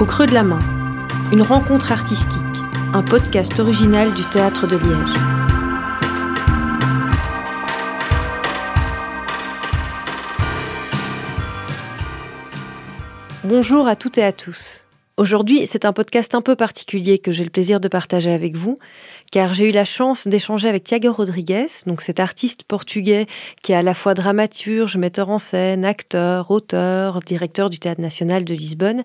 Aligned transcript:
Au 0.00 0.06
creux 0.06 0.24
de 0.24 0.32
la 0.32 0.42
main, 0.42 0.58
une 1.30 1.42
rencontre 1.42 1.92
artistique, 1.92 2.40
un 2.94 3.02
podcast 3.02 3.60
original 3.60 4.14
du 4.14 4.24
Théâtre 4.24 4.66
de 4.66 4.78
Liège. 4.78 5.12
Bonjour 13.44 13.86
à 13.88 13.94
toutes 13.94 14.16
et 14.16 14.24
à 14.24 14.32
tous. 14.32 14.84
Aujourd'hui, 15.18 15.66
c'est 15.66 15.84
un 15.84 15.92
podcast 15.92 16.34
un 16.34 16.40
peu 16.40 16.56
particulier 16.56 17.18
que 17.18 17.30
j'ai 17.30 17.44
le 17.44 17.50
plaisir 17.50 17.78
de 17.78 17.88
partager 17.88 18.32
avec 18.32 18.56
vous, 18.56 18.76
car 19.30 19.54
j'ai 19.54 19.68
eu 19.68 19.72
la 19.72 19.84
chance 19.84 20.26
d'échanger 20.26 20.68
avec 20.68 20.84
Tiago 20.84 21.12
Rodrigues, 21.12 21.66
donc 21.86 22.00
cet 22.00 22.18
artiste 22.18 22.64
portugais 22.64 23.26
qui 23.62 23.72
est 23.72 23.76
à 23.76 23.82
la 23.82 23.94
fois 23.94 24.14
dramaturge, 24.14 24.96
metteur 24.96 25.30
en 25.30 25.38
scène, 25.38 25.84
acteur, 25.84 26.50
auteur, 26.50 27.20
directeur 27.20 27.70
du 27.70 27.78
Théâtre 27.78 28.00
national 28.00 28.44
de 28.44 28.54
Lisbonne, 28.54 29.02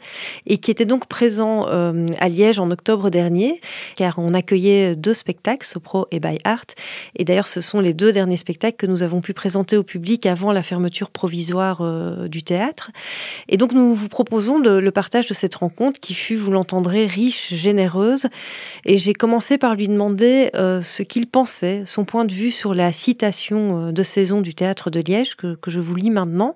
et 0.48 0.58
qui 0.58 0.72
était 0.72 0.86
donc 0.86 1.06
présent 1.06 1.68
euh, 1.70 2.08
à 2.20 2.28
Liège 2.28 2.60
en 2.60 2.72
octobre 2.72 3.10
dernier, 3.10 3.62
car 3.96 4.16
on 4.18 4.34
accueillait 4.34 4.96
deux 4.96 5.14
spectacles, 5.14 5.66
Sopro 5.66 6.08
et 6.10 6.20
By 6.20 6.40
Art, 6.44 6.66
et 7.16 7.24
d'ailleurs 7.24 7.48
ce 7.48 7.62
sont 7.62 7.80
les 7.80 7.94
deux 7.94 8.12
derniers 8.12 8.38
spectacles 8.38 8.78
que 8.78 8.88
nous 8.88 9.04
avons 9.04 9.22
pu 9.22 9.34
présenter 9.34 9.78
au 9.78 9.84
public 9.84 10.26
avant 10.26 10.52
la 10.52 10.64
fermeture 10.64 11.12
provisoire 11.12 11.80
euh, 11.82 12.28
du 12.28 12.42
théâtre. 12.42 12.90
Et 13.48 13.58
donc 13.58 13.74
nous 13.74 13.94
vous 13.94 14.10
proposons 14.10 14.58
le 14.58 14.92
partage 14.92 15.28
de 15.28 15.34
cette 15.34 15.56
rencontre 15.56 16.00
qui 16.00 16.14
fut, 16.14 16.36
vous 16.36 16.52
l'entendrez, 16.52 17.06
riche, 17.06 17.54
généreuse, 17.54 18.28
et 18.86 18.98
j'ai 18.98 19.14
commencé 19.14 19.58
par 19.58 19.76
lui 19.76 19.88
demander 19.88 20.15
euh, 20.24 20.82
ce 20.82 21.04
qu'il 21.04 21.28
pensait, 21.28 21.84
son 21.86 22.06
point 22.06 22.26
de 22.26 22.34
vue 22.34 22.52
sur 22.52 22.74
la 22.74 22.92
citation 22.92 23.88
euh, 23.88 23.92
de 23.92 24.04
saison 24.04 24.42
du 24.42 24.54
théâtre 24.54 24.90
de 24.90 25.00
Liège 25.00 25.36
que, 25.36 25.58
je 25.68 25.80
vous 25.80 25.96
lis 25.96 26.10
maintenant. 26.10 26.56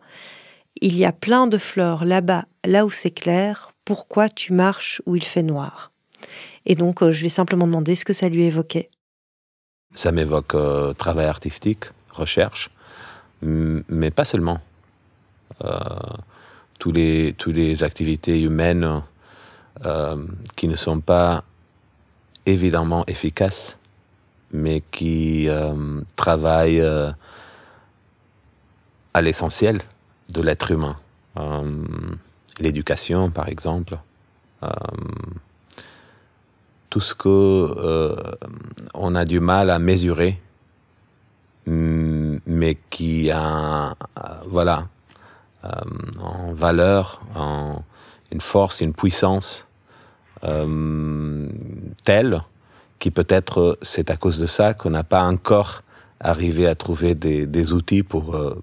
Il 0.81 0.97
y 0.97 1.05
a 1.05 1.11
plein 1.11 1.47
de 1.47 1.57
fleurs 1.57 2.05
là-bas, 2.05 2.45
là 2.65 2.85
où 2.85 2.91
c'est 2.91 3.11
clair, 3.11 3.71
pourquoi 3.85 4.29
tu 4.29 4.53
marches 4.53 5.01
où 5.05 5.15
il 5.15 5.23
fait 5.23 5.43
noir? 5.43 5.91
Et 6.65 6.75
donc, 6.75 7.01
euh, 7.01 7.11
je 7.11 7.23
vais 7.23 7.29
simplement 7.29 7.65
demander 7.65 7.95
ce 7.95 8.05
que 8.05 8.13
ça 8.13 8.29
lui 8.29 8.43
évoquait. 8.43 8.89
Ça 9.93 10.11
m'évoque 10.11 10.55
travail 10.97 11.25
artistique, 11.25 11.85
recherche, 12.11 12.69
mais 13.41 14.11
pas 14.11 14.23
seulement. 14.23 14.59
toutes 16.77 16.95
les 16.95 17.83
activités 17.83 18.39
humaines 18.39 19.01
qui 20.55 20.67
ne 20.67 20.75
sont 20.75 20.99
pas 20.99 21.43
évidemment 22.51 23.05
efficace, 23.07 23.77
mais 24.51 24.81
qui 24.91 25.47
euh, 25.47 26.01
travaille 26.15 26.81
euh, 26.81 27.11
à 29.13 29.21
l'essentiel 29.21 29.79
de 30.29 30.41
l'être 30.41 30.71
humain. 30.71 30.95
Euh, 31.37 31.83
l'éducation, 32.59 33.29
par 33.29 33.47
exemple. 33.47 33.97
tout 36.89 37.01
ce 37.01 37.13
que 37.13 37.31
on 38.93 39.15
a 39.15 39.23
du 39.23 39.39
mal 39.39 39.69
à 39.69 39.79
mesurer, 39.79 40.41
mais 41.65 42.77
qui 42.89 43.31
a, 43.31 43.95
voilà, 44.47 44.87
en 45.63 46.51
valeur, 46.53 47.21
en 47.35 47.83
une 48.31 48.41
force, 48.41 48.81
une 48.81 48.93
puissance 48.93 49.68
euh, 50.43 51.49
telle 52.05 52.41
qui 52.97 53.11
peut-être 53.11 53.77
c'est 53.81 54.09
à 54.09 54.17
cause 54.17 54.39
de 54.39 54.45
ça 54.45 54.73
qu'on 54.73 54.89
n'a 54.89 55.03
pas 55.03 55.23
encore 55.23 55.83
arrivé 56.19 56.67
à 56.67 56.75
trouver 56.75 57.15
des, 57.15 57.73
outils 57.73 58.03
pour 58.03 58.35
euh, 58.35 58.61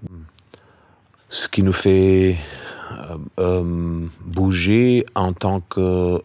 ce 1.29 1.47
qui 1.47 1.63
nous 1.63 1.73
fait 1.73 2.37
euh, 3.39 4.07
bouger 4.21 5.05
en 5.15 5.33
tant 5.33 5.61
que 5.61 6.21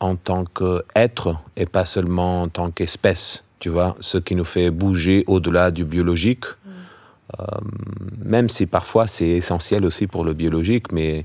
en 0.00 0.16
tant 0.16 0.44
qu'être 0.44 1.36
et 1.56 1.64
pas 1.64 1.86
seulement 1.86 2.42
en 2.42 2.48
tant 2.48 2.70
qu'espèce, 2.70 3.44
tu 3.58 3.70
vois, 3.70 3.96
ce 4.00 4.18
qui 4.18 4.34
nous 4.34 4.44
fait 4.44 4.70
bouger 4.70 5.24
au-delà 5.26 5.70
du 5.70 5.86
biologique, 5.86 6.44
mm. 6.66 7.42
même 8.22 8.50
si 8.50 8.66
parfois 8.66 9.06
c'est 9.06 9.28
essentiel 9.28 9.86
aussi 9.86 10.06
pour 10.06 10.24
le 10.24 10.34
biologique, 10.34 10.92
mais 10.92 11.24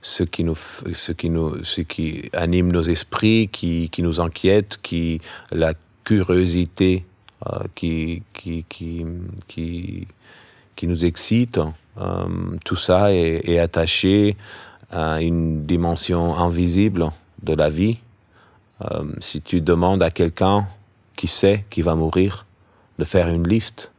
ce 0.00 0.22
qui 0.22 0.44
nous, 0.44 0.56
ce 0.92 1.12
qui 1.12 1.30
nous, 1.30 1.64
ce 1.64 1.80
qui 1.80 2.30
anime 2.32 2.72
nos 2.72 2.82
esprits, 2.82 3.48
qui, 3.48 3.88
qui 3.90 4.02
nous 4.02 4.20
inquiète, 4.20 4.78
qui 4.82 5.20
la 5.50 5.74
curiosité 6.04 7.04
euh, 7.46 7.64
qui, 7.74 8.22
qui, 8.32 8.64
qui, 8.68 9.04
qui, 9.46 10.08
qui, 10.74 10.86
nous 10.88 11.04
excite. 11.04 11.60
Euh, 11.98 12.26
tout 12.64 12.76
ça 12.76 13.12
est, 13.12 13.48
est, 13.48 13.58
attaché 13.58 14.36
à 14.90 15.20
une 15.20 15.64
dimension 15.64 16.36
invisible 16.36 17.10
de 17.42 17.54
la 17.54 17.68
vie. 17.68 17.98
Euh, 18.82 19.04
si 19.20 19.40
tu 19.40 19.60
demandes 19.60 20.02
à 20.02 20.10
quelqu'un 20.10 20.66
qui 21.16 21.28
sait 21.28 21.64
qui 21.70 21.82
va 21.82 21.94
mourir 21.94 22.46
de 22.98 23.04
faire 23.04 23.28
une 23.28 23.46
liste, 23.46 23.92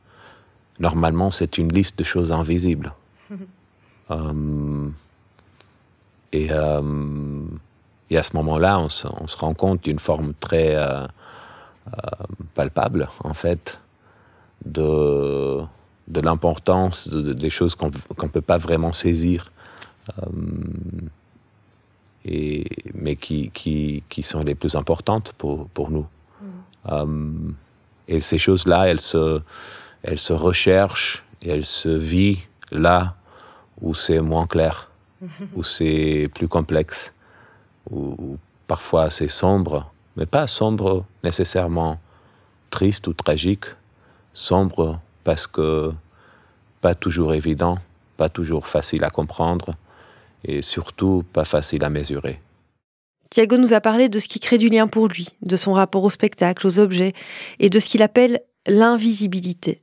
normalement 0.79 1.31
c'est 1.31 1.57
une 1.57 1.71
liste 1.71 1.97
de 1.99 2.03
choses 2.03 2.31
invisibles. 2.31 2.93
Et, 6.31 6.47
euh, 6.51 6.81
et 8.09 8.17
à 8.17 8.23
ce 8.23 8.35
moment-là, 8.35 8.79
on 8.79 8.89
se, 8.89 9.07
on 9.07 9.27
se, 9.27 9.37
rend 9.37 9.53
compte 9.53 9.83
d'une 9.83 9.99
forme 9.99 10.33
très 10.39 10.75
euh, 10.75 11.05
euh, 11.87 11.91
palpable, 12.55 13.09
en 13.23 13.33
fait, 13.33 13.79
de, 14.65 15.61
de 16.07 16.21
l'importance 16.21 17.07
de, 17.07 17.33
des 17.33 17.49
choses 17.49 17.75
qu'on 17.75 17.91
ne 17.91 18.27
peut 18.27 18.41
pas 18.41 18.57
vraiment 18.57 18.93
saisir, 18.93 19.51
euh, 20.17 20.25
et, 22.25 22.65
mais 22.95 23.15
qui, 23.15 23.51
qui, 23.51 24.03
qui, 24.09 24.23
sont 24.23 24.43
les 24.43 24.55
plus 24.55 24.75
importantes 24.75 25.33
pour, 25.37 25.67
pour 25.69 25.91
nous. 25.91 26.07
Mm. 26.85 27.51
et 28.07 28.21
ces 28.21 28.39
choses-là, 28.39 28.87
elles 28.87 29.01
se, 29.01 29.41
elles 30.03 30.17
se 30.17 30.31
recherchent 30.31 31.25
et 31.41 31.49
elles 31.49 31.65
se 31.65 31.89
vivent 31.89 32.45
là 32.71 33.15
où 33.81 33.93
c'est 33.93 34.21
moins 34.21 34.47
clair. 34.47 34.88
où 35.55 35.63
c'est 35.63 36.29
plus 36.33 36.47
complexe, 36.47 37.13
où, 37.91 38.37
parfois 38.67 39.09
c'est 39.09 39.29
sombre, 39.29 39.91
mais 40.15 40.25
pas 40.25 40.47
sombre 40.47 41.05
nécessairement 41.23 41.99
triste 42.69 43.07
ou 43.07 43.13
tragique, 43.13 43.65
sombre 44.33 44.99
parce 45.23 45.47
que 45.47 45.91
pas 46.81 46.95
toujours 46.95 47.33
évident, 47.33 47.77
pas 48.17 48.29
toujours 48.29 48.67
facile 48.67 49.03
à 49.03 49.09
comprendre 49.09 49.75
et 50.45 50.61
surtout 50.61 51.23
pas 51.33 51.45
facile 51.45 51.83
à 51.83 51.89
mesurer. 51.89 52.39
Thiago 53.29 53.57
nous 53.57 53.73
a 53.73 53.81
parlé 53.81 54.09
de 54.09 54.19
ce 54.19 54.27
qui 54.27 54.39
crée 54.39 54.57
du 54.57 54.69
lien 54.69 54.87
pour 54.87 55.07
lui, 55.07 55.29
de 55.43 55.55
son 55.55 55.73
rapport 55.73 56.03
au 56.03 56.09
spectacle, 56.09 56.65
aux 56.65 56.79
objets 56.79 57.13
et 57.59 57.69
de 57.69 57.79
ce 57.79 57.87
qu'il 57.87 58.01
appelle 58.01 58.41
l'invisibilité. 58.65 59.81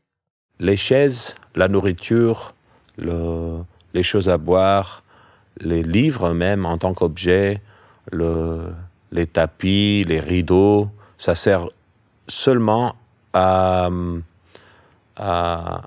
Les 0.59 0.77
chaises, 0.77 1.35
la 1.55 1.69
nourriture, 1.69 2.55
le, 2.97 3.59
les 3.95 4.03
choses 4.03 4.29
à 4.29 4.39
boire, 4.39 5.05
les 5.61 5.83
livres 5.83 6.33
même 6.33 6.67
en 6.67 6.79
tant 6.79 6.95
qu'objet, 6.95 7.61
le, 8.13 8.73
les 9.13 9.27
tapis, 9.27 10.05
les 10.07 10.21
rideaux, 10.21 10.89
ça 11.19 11.35
sert 11.35 11.69
seulement 12.29 12.97
à, 13.33 13.89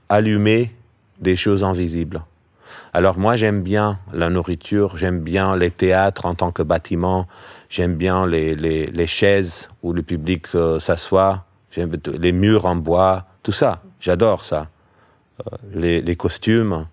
allumer 0.09 0.71
des 1.19 1.35
choses 1.35 1.63
invisibles. 1.63 2.23
Alors 2.93 3.19
moi 3.19 3.35
j'aime 3.35 3.61
bien 3.61 3.99
la 4.11 4.29
nourriture, 4.29 4.97
j'aime 4.97 5.19
bien 5.19 5.55
les 5.55 5.69
théâtres 5.69 6.25
en 6.25 6.33
tant 6.33 6.51
que 6.51 6.63
bâtiment, 6.63 7.27
j'aime 7.69 7.95
bien 7.95 8.25
les, 8.25 8.55
les, 8.55 9.07
chaises 9.07 9.69
où 9.83 9.93
le 9.93 10.01
public 10.01 10.47
euh, 10.55 10.79
s'assoit, 10.79 11.45
les 11.75 12.31
murs 12.31 12.65
en 12.65 12.75
bois, 12.75 13.25
tout 13.43 13.51
ça, 13.51 13.83
j'adore 13.99 14.43
ça. 14.45 14.67
Euh, 15.45 16.01
les 16.01 16.15
costumes, 16.15 16.87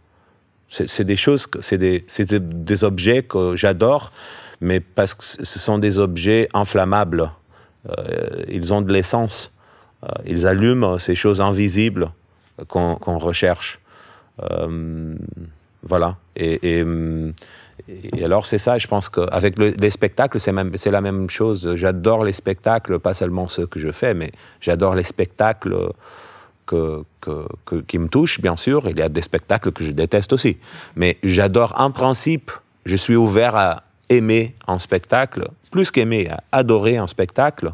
c'est 0.69 1.05
des 1.05 1.17
choses, 1.17 1.47
c'est 1.61 1.79
des, 1.79 2.85
objets 2.85 3.23
que 3.23 3.57
j'adore, 3.57 4.13
mais 4.61 4.81
parce 4.81 5.15
que 5.15 5.23
ce 5.23 5.59
sont 5.59 5.79
des 5.79 5.99
objets 5.99 6.49
inflammables. 6.55 7.31
Euh, 7.89 8.43
ils 8.49 8.73
ont 8.73 8.83
de 8.83 8.93
l'essence. 8.93 9.53
Euh, 10.03 10.09
ils 10.27 10.47
allument 10.47 10.99
ces 10.99 11.15
choses 11.15 11.41
invisibles 11.41 12.11
qu'on 12.69 13.19
recherche. 13.19 13.81
Euh, 14.43 15.15
voilà. 15.83 16.17
Et, 16.35 16.85
et, 17.89 18.25
alors, 18.25 18.47
c'est 18.47 18.59
ça, 18.59 18.79
je 18.79 18.89
pense 18.89 19.09
qu'avec 19.09 19.57
les 19.59 19.91
spectacles, 19.91 20.41
c'est 20.41 20.91
la 20.91 21.01
même 21.01 21.31
chose. 21.31 21.77
J'adore 21.77 22.25
les 22.25 22.33
spectacles, 22.33 22.99
pas 22.99 23.15
seulement 23.15 23.47
ceux 23.47 23.67
que 23.67 23.79
je 23.79 23.93
fais, 23.93 24.15
mais 24.15 24.33
j'adore 24.61 24.97
les 24.97 25.05
spectacles 25.05 25.93
que, 26.67 27.05
que, 27.21 27.81
qui 27.87 27.99
me 27.99 28.09
touche, 28.09 28.41
bien 28.41 28.57
sûr. 28.57 28.89
Il 28.89 28.99
y 28.99 29.03
a 29.03 29.09
des 29.09 29.23
spectacles 29.23 29.73
que 29.73 29.85
je 29.85 29.93
déteste 29.93 30.33
aussi. 30.33 30.59
Mais 30.97 31.19
j'adore 31.23 31.75
en 31.79 31.91
principe, 31.91 32.51
je 32.85 32.97
suis 32.97 33.17
ouvert 33.17 33.57
à 33.57 33.83
aimer 34.09 34.55
un 34.67 34.79
spectacle, 34.79 35.49
plus 35.71 35.91
qu'aimer, 35.91 36.29
à 36.29 36.43
adorer 36.53 36.97
un 36.97 37.07
spectacle, 37.07 37.73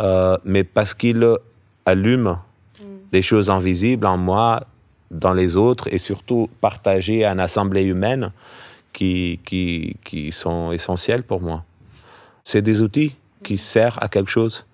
euh, 0.00 0.36
mais 0.44 0.64
parce 0.64 0.94
qu'il 0.94 1.24
allume 1.84 2.38
mm. 2.80 2.84
des 3.12 3.22
choses 3.22 3.50
invisibles 3.50 4.06
en 4.06 4.16
moi, 4.16 4.66
dans 5.10 5.32
les 5.32 5.56
autres, 5.56 5.88
et 5.92 5.98
surtout 5.98 6.48
partager 6.60 7.24
à 7.24 7.32
une 7.32 7.40
assemblée 7.40 7.84
humaine 7.84 8.32
qui, 8.92 9.40
qui, 9.44 9.96
qui 10.04 10.32
sont 10.32 10.72
essentiels 10.72 11.22
pour 11.22 11.40
moi. 11.40 11.64
C'est 12.44 12.62
des 12.62 12.82
outils 12.82 13.14
qui 13.42 13.58
servent 13.58 13.98
à 14.00 14.08
quelque 14.08 14.30
chose. 14.30 14.64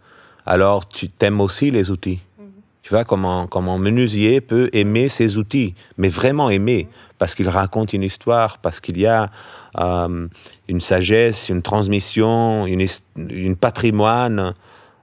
Alors, 0.46 0.88
tu 0.88 1.08
t'aimes 1.08 1.40
aussi 1.40 1.70
les 1.70 1.90
outils. 1.90 2.20
Tu 2.82 2.90
vois 2.90 3.04
comment, 3.04 3.46
comment 3.46 3.78
menuisier 3.78 4.40
peut 4.40 4.68
aimer 4.72 5.08
ses 5.08 5.38
outils, 5.38 5.74
mais 5.98 6.08
vraiment 6.08 6.50
aimer, 6.50 6.88
parce 7.18 7.34
qu'il 7.36 7.48
raconte 7.48 7.92
une 7.92 8.02
histoire, 8.02 8.58
parce 8.58 8.80
qu'il 8.80 8.98
y 8.98 9.06
a 9.06 9.30
euh, 9.78 10.26
une 10.68 10.80
sagesse, 10.80 11.48
une 11.48 11.62
transmission, 11.62 12.66
une, 12.66 12.84
une 13.16 13.54
patrimoine 13.54 14.54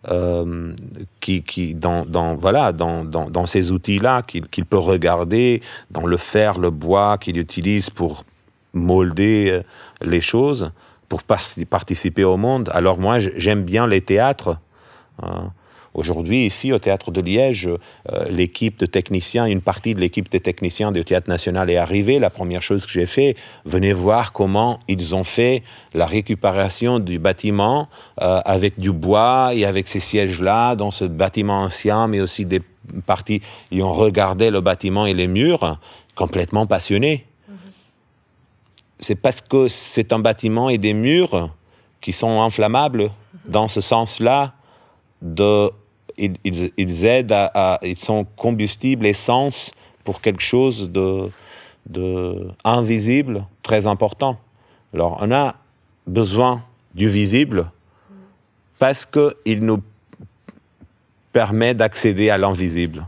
euh, 0.10 0.74
qui, 1.22 1.42
qui 1.44 1.74
dans, 1.74 2.06
dans, 2.06 2.36
voilà, 2.36 2.74
dans, 2.74 3.06
dans, 3.06 3.30
dans 3.30 3.46
ces 3.46 3.72
outils-là 3.72 4.24
qu'il 4.24 4.66
peut 4.66 4.78
regarder, 4.78 5.62
dans 5.90 6.06
le 6.06 6.18
fer, 6.18 6.58
le 6.58 6.72
bois 6.72 7.18
qu'il 7.18 7.38
utilise 7.38 7.90
pour 7.90 8.26
molder 8.74 9.52
euh, 9.52 9.62
les 10.02 10.22
choses, 10.22 10.72
pour 11.08 11.24
participer 11.24 12.24
au 12.26 12.36
monde. 12.38 12.70
Alors 12.74 13.00
moi, 13.00 13.20
j'aime 13.20 13.64
bien 13.64 13.88
les 13.88 14.02
théâtres. 14.02 14.58
Hein. 15.24 15.52
Aujourd'hui, 15.94 16.46
ici, 16.46 16.72
au 16.72 16.80
Théâtre 16.80 17.12
de 17.12 17.20
Liège, 17.20 17.68
euh, 17.68 18.26
l'équipe 18.30 18.80
de 18.80 18.86
techniciens, 18.86 19.46
une 19.46 19.62
partie 19.62 19.96
de 19.96 20.00
l'équipe 20.00 20.30
de 20.32 20.38
techniciens 20.38 20.92
du 20.92 21.04
Théâtre 21.04 21.30
National 21.30 21.70
est 21.70 21.78
arrivée. 21.78 22.20
La 22.20 22.30
première 22.30 22.62
chose 22.62 22.86
que 22.86 22.92
j'ai 22.92 23.08
fait, 23.08 23.36
venez 23.66 23.92
voir 23.92 24.32
comment 24.32 24.80
ils 24.88 25.16
ont 25.16 25.24
fait 25.24 25.64
la 25.94 26.06
récupération 26.06 27.00
du 27.00 27.18
bâtiment 27.18 27.90
euh, 28.22 28.40
avec 28.46 28.80
du 28.80 28.92
bois 28.92 29.52
et 29.54 29.66
avec 29.66 29.88
ces 29.88 30.00
sièges-là 30.00 30.76
dans 30.76 30.92
ce 30.92 31.06
bâtiment 31.06 31.62
ancien, 31.64 32.08
mais 32.08 32.22
aussi 32.22 32.46
des 32.46 32.62
parties. 33.06 33.42
Ils 33.72 33.82
ont 33.82 33.94
regardé 33.94 34.52
le 34.52 34.62
bâtiment 34.62 35.08
et 35.08 35.14
les 35.14 35.28
murs, 35.28 35.80
complètement 36.16 36.68
passionnés. 36.68 37.26
Mm-hmm. 37.50 37.54
C'est 39.00 39.16
parce 39.16 39.42
que 39.42 39.68
c'est 39.68 40.14
un 40.14 40.20
bâtiment 40.20 40.70
et 40.70 40.78
des 40.78 40.94
murs 40.94 41.50
qui 42.00 42.14
sont 42.14 42.42
inflammables 42.42 43.12
dans 43.48 43.68
ce 43.68 43.82
sens-là 43.82 44.54
de, 45.22 45.70
ils, 46.18 47.06
aident 47.06 47.34
à, 47.34 47.80
ils 47.84 47.98
sont 47.98 48.26
combustible, 48.36 49.06
essence 49.06 49.72
pour 50.04 50.22
quelque 50.22 50.42
chose 50.42 50.90
de, 50.90 51.30
de 51.88 52.48
invisible, 52.64 53.46
très 53.64 53.88
important. 53.88 54.40
Alors, 54.94 55.18
on 55.22 55.32
a 55.32 55.56
besoin 56.08 56.64
du 56.96 57.10
visible 57.10 57.72
parce 58.80 59.06
qu'il 59.06 59.66
nous 59.66 59.82
permet 61.32 61.74
d'accéder 61.74 62.30
à 62.30 62.38
l'invisible. 62.38 63.06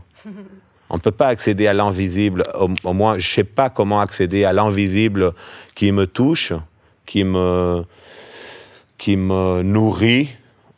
On 0.88 0.96
ne 0.96 1.00
peut 1.00 1.10
pas 1.10 1.28
accéder 1.28 1.66
à 1.66 1.72
l'invisible, 1.72 2.44
au, 2.54 2.92
moins 2.92 3.14
je 3.14 3.28
ne 3.28 3.34
sais 3.34 3.44
pas 3.44 3.70
comment 3.70 4.00
accéder 4.00 4.44
à 4.44 4.52
l'invisible 4.52 5.32
qui 5.74 5.90
me 5.90 6.06
touche, 6.06 6.52
qui 7.06 7.24
me, 7.24 7.84
qui 8.98 9.16
me 9.16 9.62
nourrit, 9.62 10.28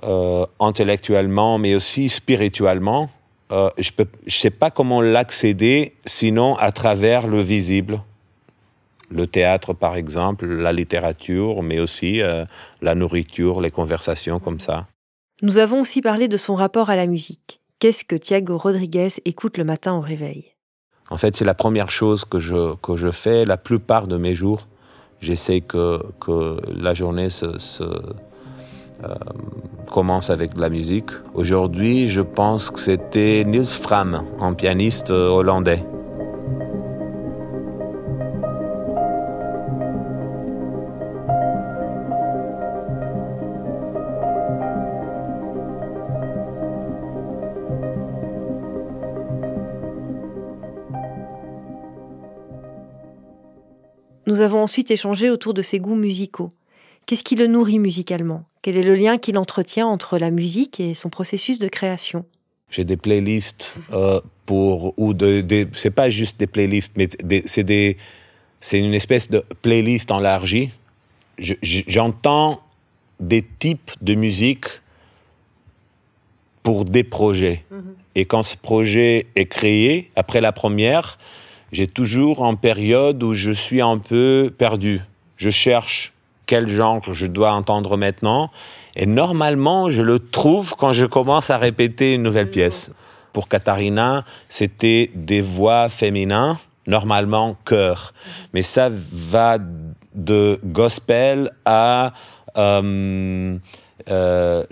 euh, 0.05 0.47
intellectuellement, 0.61 1.59
mais 1.59 1.75
aussi 1.75 2.09
spirituellement. 2.09 3.11
Euh, 3.53 3.71
je 3.79 3.91
ne 3.99 4.31
sais 4.31 4.51
pas 4.51 4.71
comment 4.71 5.01
l'accéder 5.01 5.95
sinon 6.05 6.57
à 6.57 6.73
travers 6.73 7.27
le 7.27 7.41
visible. 7.41 8.01
Le 9.11 9.27
théâtre, 9.27 9.75
par 9.75 9.97
exemple, 9.97 10.47
la 10.47 10.73
littérature, 10.73 11.63
mais 11.63 11.79
aussi 11.79 12.21
euh, 12.21 12.45
la 12.81 12.95
nourriture, 12.95 13.61
les 13.61 13.71
conversations 13.71 14.41
comme 14.41 14.61
ça. 14.61 14.87
Nous 15.43 15.59
avons 15.59 15.81
aussi 15.81 16.01
parlé 16.01 16.27
de 16.27 16.37
son 16.37 16.55
rapport 16.55 16.91
à 16.91 16.97
la 16.97 17.07
musique. 17.07 17.61
Qu'est-ce 17.79 18.05
que 18.05 18.17
Thiago 18.17 18.57
Rodriguez 18.57 19.09
écoute 19.25 19.59
le 19.59 19.65
matin 19.65 19.95
au 19.95 20.01
réveil? 20.01 20.53
En 21.11 21.17
fait, 21.17 21.37
c'est 21.37 21.45
la 21.45 21.55
première 21.55 21.91
chose 21.91 22.25
que 22.25 22.41
je, 22.41 22.75
que 22.77 22.97
je 22.97 23.11
fais 23.11 23.45
la 23.45 23.57
plupart 23.57 24.07
de 24.07 24.17
mes 24.17 24.35
jours. 24.35 24.67
J'essaie 25.21 25.61
que, 25.61 26.03
que 26.19 26.57
la 26.73 26.95
journée 26.95 27.31
se, 27.31 27.59
se 27.59 27.85
euh, 29.03 29.15
commence 29.91 30.31
avec 30.31 30.55
de 30.55 30.61
la 30.61 30.69
musique. 30.69 31.11
Aujourd'hui, 31.35 32.09
je 32.09 32.21
pense 32.21 32.71
que 32.71 32.79
c'était 32.79 33.45
Niels 33.45 33.65
Fram, 33.65 34.23
un 34.41 34.55
pianiste 34.55 35.11
euh, 35.11 35.29
hollandais. 35.29 35.83
Nous 54.27 54.41
avons 54.41 54.63
ensuite 54.63 54.91
échangé 54.91 55.31
autour 55.31 55.55
de 55.55 55.63
ses 55.63 55.79
goûts 55.79 55.95
musicaux. 55.95 56.49
Qu'est-ce 57.07 57.23
qui 57.23 57.37
le 57.37 57.47
nourrit 57.47 57.79
musicalement? 57.79 58.45
Quel 58.65 58.79
est 58.79 58.83
le 58.83 58.95
lien 58.95 59.19
qu'il 59.19 59.37
entretient 59.37 59.87
entre 59.87 60.17
la 60.17 60.31
musique 60.31 60.81
et 60.81 60.95
son 60.95 61.11
processus 61.11 61.59
de 61.59 61.69
création? 61.69 62.25
J'ai 62.71 62.85
des 62.85 62.97
playlists 62.97 63.77
euh, 63.93 64.23
pour 64.47 64.95
ou 64.97 65.13
de, 65.13 65.69
c'est 65.75 65.91
pas 65.91 66.09
juste 66.09 66.41
des 66.41 66.47
playlists, 66.47 66.95
mais 66.97 67.09
c'est 67.45 67.63
des 67.63 67.99
c'est 68.61 68.79
une 68.79 68.95
espèce 68.95 69.29
de 69.29 69.45
playlist 69.61 70.11
enlargie. 70.11 70.71
J'entends 71.39 72.63
des 73.21 73.43
types 73.43 73.91
de 74.01 74.15
musique 74.15 74.65
pour 76.63 76.87
des 76.87 77.05
projets. 77.05 77.65
Mm-hmm. 77.71 77.83
Et 78.15 78.25
quand 78.25 78.45
ce 78.45 78.57
projet 78.57 79.27
est 79.37 79.45
créé, 79.45 80.11
après 80.17 80.41
la 80.41 80.53
première, 80.53 81.19
j'ai 81.71 81.87
toujours 81.87 82.43
une 82.43 82.57
période 82.57 83.23
où 83.23 83.35
je 83.35 83.51
suis 83.51 83.83
un 83.83 83.99
peu 83.99 84.51
perdu. 84.57 85.03
Je 85.37 85.51
cherche 85.51 86.14
quel 86.47 86.69
genre 86.69 87.03
je 87.13 87.27
dois 87.27 87.53
entendre 87.53 87.97
maintenant. 87.97 88.51
Et 88.97 89.07
normalement, 89.07 89.91
je 89.91 90.03
le 90.03 90.19
trouve 90.19 90.75
quand 90.77 90.93
je 90.93 91.07
commence 91.07 91.51
à 91.51 91.59
répéter 91.59 92.15
une 92.15 92.23
nouvelle 92.23 92.51
pièce. 92.51 92.91
Pour 93.33 93.49
Katharina, 93.49 94.25
c'était 94.49 95.11
des 95.15 95.41
voix 95.41 95.89
féminines, 95.89 96.57
normalement 96.87 97.57
chœur. 97.65 98.13
Mais 98.53 98.63
ça 98.63 98.89
va 98.91 99.59
de 100.15 100.61
gospel 100.65 101.51
à 101.65 102.13
euh, 102.57 103.59
euh, 104.11 104.65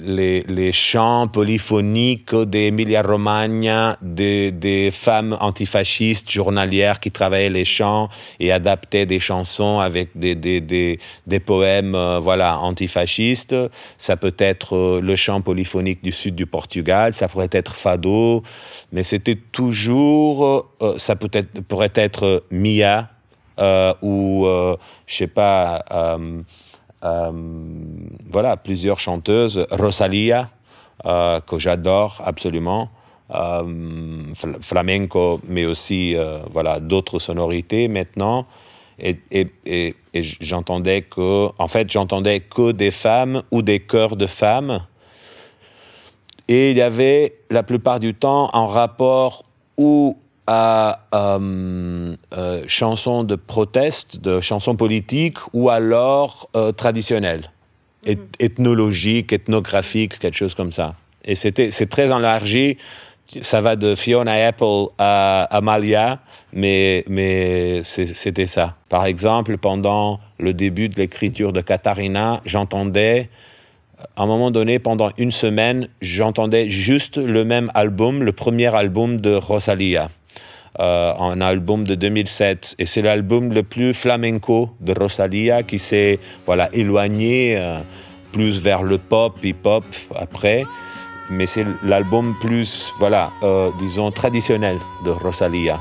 les, 0.00 0.42
les, 0.44 0.72
chants 0.72 1.26
polyphoniques 1.26 2.34
d'Emilia 2.34 3.02
Romagna, 3.02 3.96
des, 4.00 4.52
des, 4.52 4.92
femmes 4.92 5.36
antifascistes 5.40 6.30
journalières 6.30 7.00
qui 7.00 7.10
travaillaient 7.10 7.50
les 7.50 7.64
chants 7.64 8.08
et 8.38 8.52
adaptaient 8.52 9.06
des 9.06 9.18
chansons 9.18 9.80
avec 9.80 10.10
des, 10.14 10.36
des, 10.36 10.60
des, 10.60 11.00
des 11.26 11.40
poèmes 11.40 11.96
euh, 11.96 12.20
voilà, 12.20 12.60
antifascistes. 12.60 13.56
Ça 13.98 14.16
peut 14.16 14.36
être 14.38 14.76
euh, 14.76 15.00
le 15.00 15.16
chant 15.16 15.40
polyphonique 15.40 16.04
du 16.04 16.12
sud 16.12 16.36
du 16.36 16.46
Portugal, 16.46 17.12
ça 17.14 17.26
pourrait 17.26 17.50
être 17.50 17.74
fado, 17.74 18.44
mais 18.92 19.02
c'était 19.02 19.34
toujours, 19.36 20.70
ça 20.96 21.16
peut 21.16 21.30
être, 21.32 21.60
pourrait 21.62 21.92
être 21.94 22.44
Mia 22.52 23.10
ou, 24.02 24.46
je 25.06 25.14
sais 25.14 25.26
pas, 25.26 25.84
voilà, 27.02 28.56
plusieurs 28.56 28.98
chanteuses. 28.98 29.66
Rosalia, 29.70 30.50
euh, 31.06 31.40
que 31.40 31.58
j'adore 31.58 32.22
absolument. 32.24 32.90
Euh, 33.30 34.32
flamenco, 34.62 35.40
mais 35.46 35.66
aussi 35.66 36.16
voilà 36.50 36.80
d'autres 36.80 37.18
sonorités 37.18 37.88
maintenant. 37.88 38.46
Et, 38.98 39.18
et 39.30 39.94
j'entendais 40.40 41.02
que, 41.02 41.48
en 41.58 41.68
fait, 41.68 41.90
j'entendais 41.90 42.40
que 42.40 42.72
des 42.72 42.90
femmes 42.90 43.42
ou 43.50 43.62
des 43.62 43.80
chœurs 43.80 44.16
de 44.16 44.26
femmes. 44.26 44.82
Et 46.48 46.70
il 46.70 46.78
y 46.78 46.82
avait 46.82 47.34
la 47.50 47.62
plupart 47.62 48.00
du 48.00 48.14
temps 48.14 48.48
un 48.54 48.66
rapport 48.66 49.44
où 49.76 50.16
à 50.50 51.00
euh, 51.14 52.16
euh, 52.32 52.64
chansons 52.66 53.22
de 53.22 53.36
proteste, 53.36 54.18
de 54.20 54.40
chansons 54.40 54.76
politiques 54.76 55.36
ou 55.52 55.68
alors 55.68 56.48
euh, 56.56 56.72
traditionnelles, 56.72 57.52
mhm. 58.06 58.16
ethnologiques, 58.40 59.34
ethnographiques, 59.34 60.18
quelque 60.18 60.38
chose 60.38 60.54
comme 60.54 60.72
ça. 60.72 60.94
Et 61.22 61.34
c'était, 61.34 61.70
c'est 61.70 61.86
très 61.86 62.06
élargi. 62.06 62.78
Ça 63.42 63.60
va 63.60 63.76
de 63.76 63.94
Fiona 63.94 64.46
Apple 64.46 64.86
à 64.96 65.42
Amalia, 65.54 66.18
mais, 66.54 67.04
mais 67.10 67.82
c'était 67.84 68.46
ça. 68.46 68.74
Par 68.88 69.04
exemple, 69.04 69.58
pendant 69.58 70.18
le 70.38 70.54
début 70.54 70.88
de 70.88 70.96
l'écriture 70.96 71.52
de 71.52 71.60
Katharina, 71.60 72.40
j'entendais, 72.46 73.28
à 74.16 74.22
un 74.22 74.26
moment 74.26 74.50
donné, 74.50 74.78
pendant 74.78 75.10
une 75.18 75.30
semaine, 75.30 75.88
j'entendais 76.00 76.70
juste 76.70 77.18
le 77.18 77.44
même 77.44 77.70
album, 77.74 78.22
le 78.22 78.32
premier 78.32 78.74
album 78.74 79.20
de 79.20 79.34
Rosalia 79.34 80.08
un 80.78 81.40
album 81.40 81.84
de 81.84 81.94
2007 81.94 82.76
et 82.78 82.86
c'est 82.86 83.02
l'album 83.02 83.52
le 83.52 83.62
plus 83.62 83.94
flamenco 83.94 84.70
de 84.80 84.92
Rosalia 84.92 85.62
qui 85.62 85.78
s'est 85.78 86.18
voilà 86.46 86.68
éloigné 86.72 87.56
euh, 87.56 87.78
plus 88.32 88.60
vers 88.60 88.82
le 88.82 88.98
pop 88.98 89.38
hip-hop 89.42 89.84
après 90.14 90.64
mais 91.30 91.46
c'est 91.46 91.66
l'album 91.82 92.34
plus 92.40 92.92
voilà 92.98 93.30
euh, 93.42 93.70
disons 93.80 94.10
traditionnel 94.10 94.78
de 95.04 95.10
Rosalia 95.10 95.80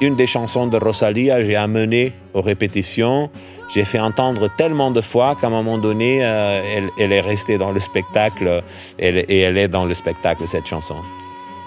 une 0.00 0.16
des 0.16 0.26
chansons 0.26 0.66
de 0.66 0.76
Rosalia, 0.76 1.44
j'ai 1.44 1.56
amené 1.56 2.12
aux 2.34 2.40
répétitions. 2.40 3.30
J'ai 3.72 3.84
fait 3.84 4.00
entendre 4.00 4.50
tellement 4.56 4.90
de 4.90 5.00
fois 5.00 5.36
qu'à 5.40 5.46
un 5.46 5.50
moment 5.50 5.78
donné, 5.78 6.18
euh, 6.22 6.88
elle, 6.98 7.12
est 7.12 7.20
restée 7.20 7.58
dans 7.58 7.70
le 7.70 7.80
spectacle 7.80 8.62
et 8.98 9.40
elle 9.40 9.56
est 9.56 9.68
dans 9.68 9.84
le 9.84 9.94
spectacle, 9.94 10.46
cette 10.46 10.66
chanson. 10.66 10.96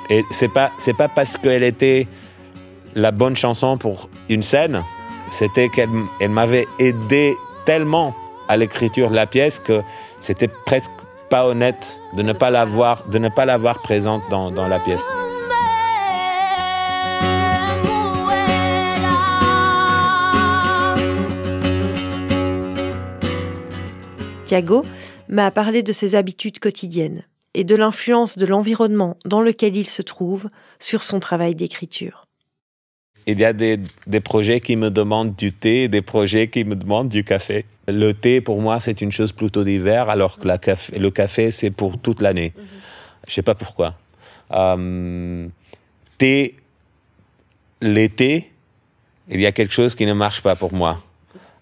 Et 0.10 0.24
c'est 0.32 0.52
pas, 0.52 0.72
c'est 0.78 0.96
pas 0.96 1.08
parce 1.08 1.38
qu'elle 1.38 1.64
était 1.64 2.08
la 2.98 3.12
bonne 3.12 3.36
chanson 3.36 3.78
pour 3.78 4.10
une 4.28 4.42
scène, 4.42 4.84
c'était 5.30 5.70
qu'elle 5.70 5.90
elle 6.20 6.32
m'avait 6.32 6.66
aidé 6.80 7.38
tellement 7.64 8.16
à 8.48 8.58
l'écriture 8.58 9.12
de 9.12 9.16
la 9.16 9.28
pièce 9.28 9.60
que 9.60 9.82
c'était 10.20 10.48
presque 10.48 10.92
pas 11.30 11.46
honnête 11.46 12.02
de 12.14 12.24
ne 12.24 12.34
pas 12.34 12.50
l'avoir, 12.50 13.08
de 13.08 13.20
ne 13.20 13.30
pas 13.30 13.46
l'avoir 13.46 13.84
présente 13.84 14.24
dans, 14.32 14.50
dans 14.50 14.68
la 14.68 14.80
pièce. 14.80 15.06
Thiago 24.46 24.84
m'a 25.28 25.52
parlé 25.52 25.84
de 25.84 25.92
ses 25.92 26.16
habitudes 26.16 26.58
quotidiennes 26.58 27.24
et 27.54 27.64
de 27.64 27.76
l'influence 27.76 28.38
de 28.38 28.46
l'environnement 28.48 29.18
dans 29.26 29.42
lequel 29.42 29.76
il 29.76 29.86
se 29.86 30.02
trouve 30.02 30.48
sur 30.80 31.04
son 31.04 31.20
travail 31.20 31.54
d'écriture. 31.54 32.27
Il 33.30 33.40
y 33.40 33.46
a 33.46 33.52
des, 33.52 33.78
projets 34.24 34.62
qui 34.62 34.78
me 34.78 34.90
demandent 34.90 35.36
du 35.36 35.52
thé 35.52 35.90
des 35.90 36.02
projets 36.02 36.48
qui 36.48 36.64
me 36.64 36.78
demandent 36.78 37.10
du 37.10 37.26
café. 37.26 37.66
Le 37.90 38.14
thé, 38.14 38.40
pour 38.40 38.62
moi, 38.62 38.80
c'est 38.80 39.02
une 39.02 39.12
chose 39.12 39.34
plutôt 39.34 39.66
d'hiver, 39.66 40.10
alors 40.10 40.40
que 40.40 40.48
la 40.48 40.58
café, 40.58 40.98
le 40.98 41.12
café, 41.12 41.52
c'est 41.52 41.70
pour 41.70 42.00
toute 42.00 42.22
l'année. 42.22 42.54
Je 42.56 42.62
mhm. 42.62 42.68
Je 43.28 43.34
sais 43.34 43.42
pas 43.42 43.56
pourquoi. 43.56 43.96
Euh, 44.54 45.46
thé, 46.18 46.56
l'été, 47.82 48.50
il 49.30 49.42
y 49.42 49.46
a 49.46 49.52
quelque 49.52 49.74
chose 49.74 49.94
qui 49.94 50.06
ne 50.06 50.14
marche 50.14 50.42
pas 50.42 50.56
pour 50.56 50.72
moi. 50.74 51.04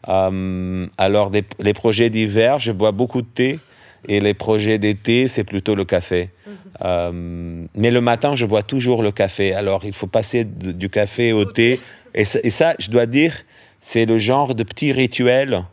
Euh, 0.07 0.85
alors, 0.99 1.31
les 1.31 1.73
projets 1.73 2.11
d'hiver, 2.11 2.59
je 2.59 2.71
bois 2.71 2.91
beaucoup 2.91 3.23
de 3.23 3.27
thé. 3.27 3.59
Et 4.07 4.19
les 4.19 4.33
projets 4.33 4.77
d'été, 4.77 5.27
c'est 5.27 5.43
plutôt 5.43 5.75
le 5.75 5.85
café. 5.85 6.29
Mhm. 6.45 6.53
Euh, 6.83 7.65
mais 7.75 7.91
le 7.91 8.01
matin, 8.01 8.35
je 8.35 8.45
bois 8.45 8.63
toujours 8.63 9.03
le 9.03 9.11
café. 9.11 9.53
Alors, 9.53 9.85
il 9.85 9.93
faut 9.93 10.07
passer 10.07 10.45
du 10.45 10.89
café 10.89 11.33
au 11.33 11.45
thé. 11.45 11.79
Et 12.13 12.25
ça, 12.25 12.75
je 12.79 12.89
dois 12.89 13.05
dire, 13.05 13.33
c'est 13.79 14.05
le 14.05 14.17
genre 14.17 14.55
de 14.55 14.63
petits 14.63 14.91
rituels 14.91 15.63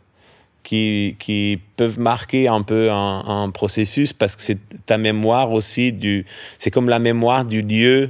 qui, 0.63 1.15
qui 1.19 1.59
peuvent 1.77 1.99
marquer 1.99 2.47
un 2.47 2.63
peu 2.63 2.91
un, 2.91 3.23
un 3.25 3.49
processus 3.49 4.13
parce 4.13 4.35
que 4.35 4.41
c'est 4.41 4.57
ta 4.85 4.97
mémoire 4.97 5.51
aussi 5.51 5.91
du. 5.91 6.25
C'est 6.57 6.71
comme 6.71 6.89
la 6.89 6.99
mémoire 6.99 7.45
du 7.45 7.61
lieu 7.61 8.09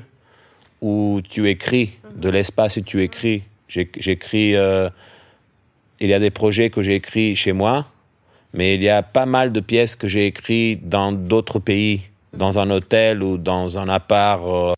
où 0.81 1.21
tu 1.27 1.49
écris, 1.49 1.97
de 2.15 2.29
l'espace 2.29 2.77
où 2.77 2.81
tu 2.81 3.01
écris. 3.01 3.43
J'écris. 3.67 4.55
Euh, 4.55 4.89
il 5.99 6.09
y 6.09 6.13
a 6.13 6.19
des 6.19 6.31
projets 6.31 6.69
que 6.69 6.83
j'ai 6.83 6.95
écrits 6.95 7.35
chez 7.35 7.53
moi, 7.53 7.87
mais 8.53 8.75
il 8.75 8.83
y 8.83 8.89
a 8.89 9.01
pas 9.01 9.25
mal 9.25 9.51
de 9.51 9.59
pièces 9.59 9.95
que 9.95 10.07
j'ai 10.07 10.27
écrites 10.27 10.87
dans 10.87 11.11
d'autres 11.11 11.59
pays, 11.59 12.01
dans 12.33 12.59
un 12.59 12.69
hôtel 12.69 13.23
ou 13.23 13.37
dans 13.37 13.77
un 13.77 13.89
appart. 13.89 14.43
Euh. 14.45 14.73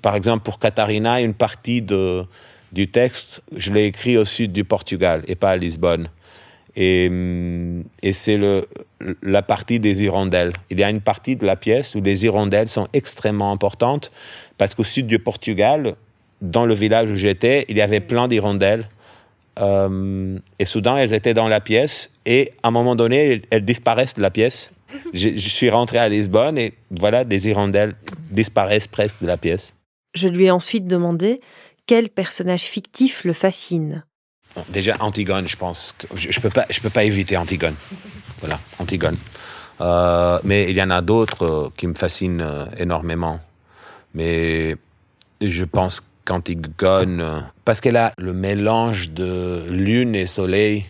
Par 0.00 0.14
exemple, 0.14 0.44
pour 0.44 0.58
Catarina, 0.60 1.20
une 1.20 1.34
partie 1.34 1.82
du 1.82 2.88
texte, 2.88 3.42
je 3.56 3.72
l'ai 3.72 3.86
écrit 3.86 4.16
au 4.16 4.24
sud 4.24 4.52
du 4.52 4.64
Portugal 4.64 5.24
et 5.26 5.34
pas 5.34 5.50
à 5.50 5.56
Lisbonne. 5.56 6.08
Et, 6.76 7.08
mm, 7.08 7.82
et 8.02 8.12
c'est 8.12 8.38
la 9.22 9.42
partie 9.42 9.80
des 9.80 10.04
hirondelles. 10.04 10.52
Il 10.70 10.78
y 10.78 10.84
a 10.84 10.90
une 10.90 11.00
partie 11.00 11.34
de 11.34 11.44
la 11.44 11.56
pièce 11.56 11.96
où 11.96 12.00
les 12.00 12.24
hirondelles 12.24 12.68
sont 12.68 12.86
extrêmement 12.92 13.50
importantes 13.50 14.12
parce 14.56 14.76
qu'au 14.76 14.84
sud 14.84 15.08
du 15.08 15.18
Portugal, 15.18 15.96
dans 16.40 16.66
le 16.66 16.74
village 16.74 17.10
où 17.10 17.16
j'étais, 17.16 17.64
il 17.68 17.76
y 17.76 17.80
avait 17.80 17.98
plein 17.98 18.28
d'hirondelles 18.28 18.88
euh, 19.60 20.38
et 20.58 20.64
soudain, 20.64 20.96
elles 20.96 21.14
étaient 21.14 21.34
dans 21.34 21.48
la 21.48 21.60
pièce 21.60 22.10
et 22.26 22.52
à 22.62 22.68
un 22.68 22.70
moment 22.70 22.94
donné, 22.96 23.42
elles, 23.50 23.64
disparaissent 23.64 24.14
de 24.14 24.22
la 24.22 24.30
pièce. 24.30 24.70
Je, 25.14 25.36
suis 25.36 25.70
rentré 25.70 25.98
à 25.98 26.08
Lisbonne 26.08 26.58
et 26.58 26.74
voilà, 26.90 27.24
des 27.24 27.48
hirondelles 27.48 27.94
disparaissent 28.30 28.86
presque 28.86 29.20
de 29.20 29.26
la 29.26 29.36
pièce. 29.36 29.74
Je 30.14 30.28
lui 30.28 30.46
ai 30.46 30.50
ensuite 30.50 30.86
demandé 30.86 31.40
quel 31.86 32.08
personnage 32.08 32.62
fictif 32.62 33.24
le 33.24 33.32
fascine. 33.32 34.04
Déjà, 34.68 34.96
Antigone, 35.00 35.46
je 35.46 35.56
pense 35.56 35.94
que 35.96 36.06
je 36.16 36.28
ne 36.28 36.42
peux, 36.42 36.50
pas, 36.50 36.66
je 36.70 36.80
peux 36.80 36.90
pas 36.90 37.04
éviter 37.04 37.36
Antigone. 37.36 37.74
Voilà, 38.40 38.58
Antigone. 38.78 39.16
Euh, 39.80 40.38
mais 40.42 40.68
il 40.70 40.76
y 40.76 40.82
en 40.82 40.90
a 40.90 41.00
d'autres 41.02 41.44
euh, 41.44 41.68
qui 41.76 41.86
me 41.86 41.94
fascinent 41.94 42.68
énormément. 42.76 43.40
Mais 44.14 44.76
je 45.40 45.64
pense 45.64 46.04
Antigone, 46.30 47.44
parce 47.64 47.80
qu'elle 47.80 47.96
a 47.96 48.12
le 48.18 48.32
mélange 48.32 49.10
de 49.10 49.66
lune 49.70 50.14
et 50.14 50.26
soleil, 50.26 50.86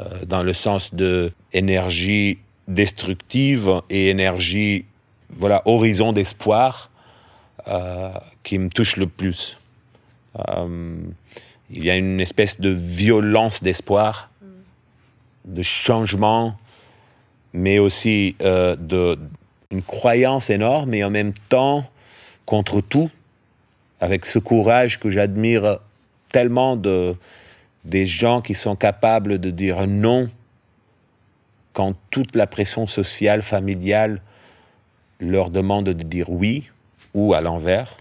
euh, 0.00 0.24
dans 0.26 0.42
le 0.42 0.54
sens 0.54 0.94
de 0.94 1.32
énergie 1.52 2.38
destructive 2.68 3.80
et 3.90 4.08
énergie, 4.08 4.84
voilà, 5.30 5.62
horizon 5.64 6.12
d'espoir, 6.12 6.90
euh, 7.68 8.10
qui 8.42 8.58
me 8.58 8.68
touche 8.68 8.96
le 8.96 9.06
plus. 9.06 9.58
Euh, 10.48 10.96
il 11.70 11.84
y 11.84 11.90
a 11.90 11.96
une 11.96 12.20
espèce 12.20 12.60
de 12.60 12.70
violence 12.70 13.62
d'espoir, 13.62 14.30
de 15.44 15.62
changement, 15.62 16.56
mais 17.52 17.78
aussi 17.78 18.36
de 18.40 19.18
une 19.70 19.82
croyance 19.82 20.50
énorme 20.50 20.94
et 20.94 21.04
en 21.04 21.10
même 21.10 21.32
temps 21.48 21.84
contre 22.44 22.80
tout 22.80 23.10
avec 24.00 24.24
ce 24.24 24.38
courage 24.38 24.98
que 24.98 25.10
j'admire 25.10 25.78
tellement 26.32 26.76
de 26.76 27.16
des 27.84 28.06
gens 28.06 28.42
qui 28.42 28.54
sont 28.54 28.76
capables 28.76 29.38
de 29.38 29.50
dire 29.50 29.86
non 29.86 30.28
quand 31.72 31.94
toute 32.10 32.36
la 32.36 32.46
pression 32.46 32.86
sociale, 32.86 33.42
familiale 33.42 34.20
leur 35.18 35.50
demande 35.50 35.86
de 35.86 35.92
dire 35.92 36.30
oui 36.30 36.68
ou 37.14 37.34
à 37.34 37.40
l'envers. 37.40 37.96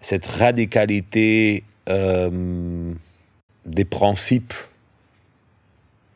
Cette 0.00 0.26
radicalité 0.26 1.64
euh, 1.88 2.92
des 3.66 3.84
principes, 3.84 4.54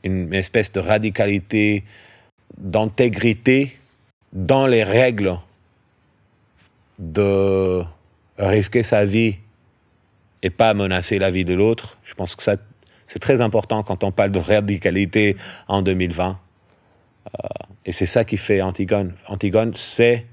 une 0.04 0.32
espèce 0.34 0.72
de 0.72 0.80
radicalité 0.80 1.84
d'intégrité 2.58 3.78
dans 4.32 4.66
les 4.66 4.84
règles 4.84 5.38
de 6.98 7.82
risquer 8.48 8.82
sa 8.82 9.04
vie 9.04 9.36
et 10.42 10.50
pas 10.50 10.74
menacer 10.74 11.18
la 11.18 11.30
vie 11.30 11.44
de 11.44 11.54
l'autre. 11.54 11.98
Je 12.04 12.14
pense 12.14 12.34
que 12.34 12.42
ça, 12.42 12.56
c'est 13.08 13.18
très 13.18 13.40
important 13.40 13.82
quand 13.82 14.04
on 14.04 14.12
parle 14.12 14.32
de 14.32 14.38
radicalité 14.38 15.36
en 15.68 15.82
2020. 15.82 16.38
Euh, 17.26 17.48
et 17.84 17.92
c'est 17.92 18.06
ça 18.06 18.24
qui 18.24 18.36
fait 18.36 18.62
Antigone. 18.62 19.14
Antigone 19.28 19.74
sait 19.74 20.26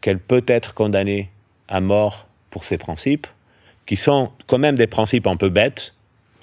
qu'elle 0.00 0.18
peut 0.18 0.44
être 0.46 0.74
condamnée 0.74 1.30
à 1.68 1.80
mort 1.80 2.26
pour 2.50 2.64
ses 2.64 2.76
principes, 2.76 3.26
qui 3.86 3.96
sont 3.96 4.30
quand 4.46 4.58
même 4.58 4.76
des 4.76 4.86
principes 4.86 5.26
un 5.26 5.36
peu 5.36 5.48
bêtes. 5.48 5.94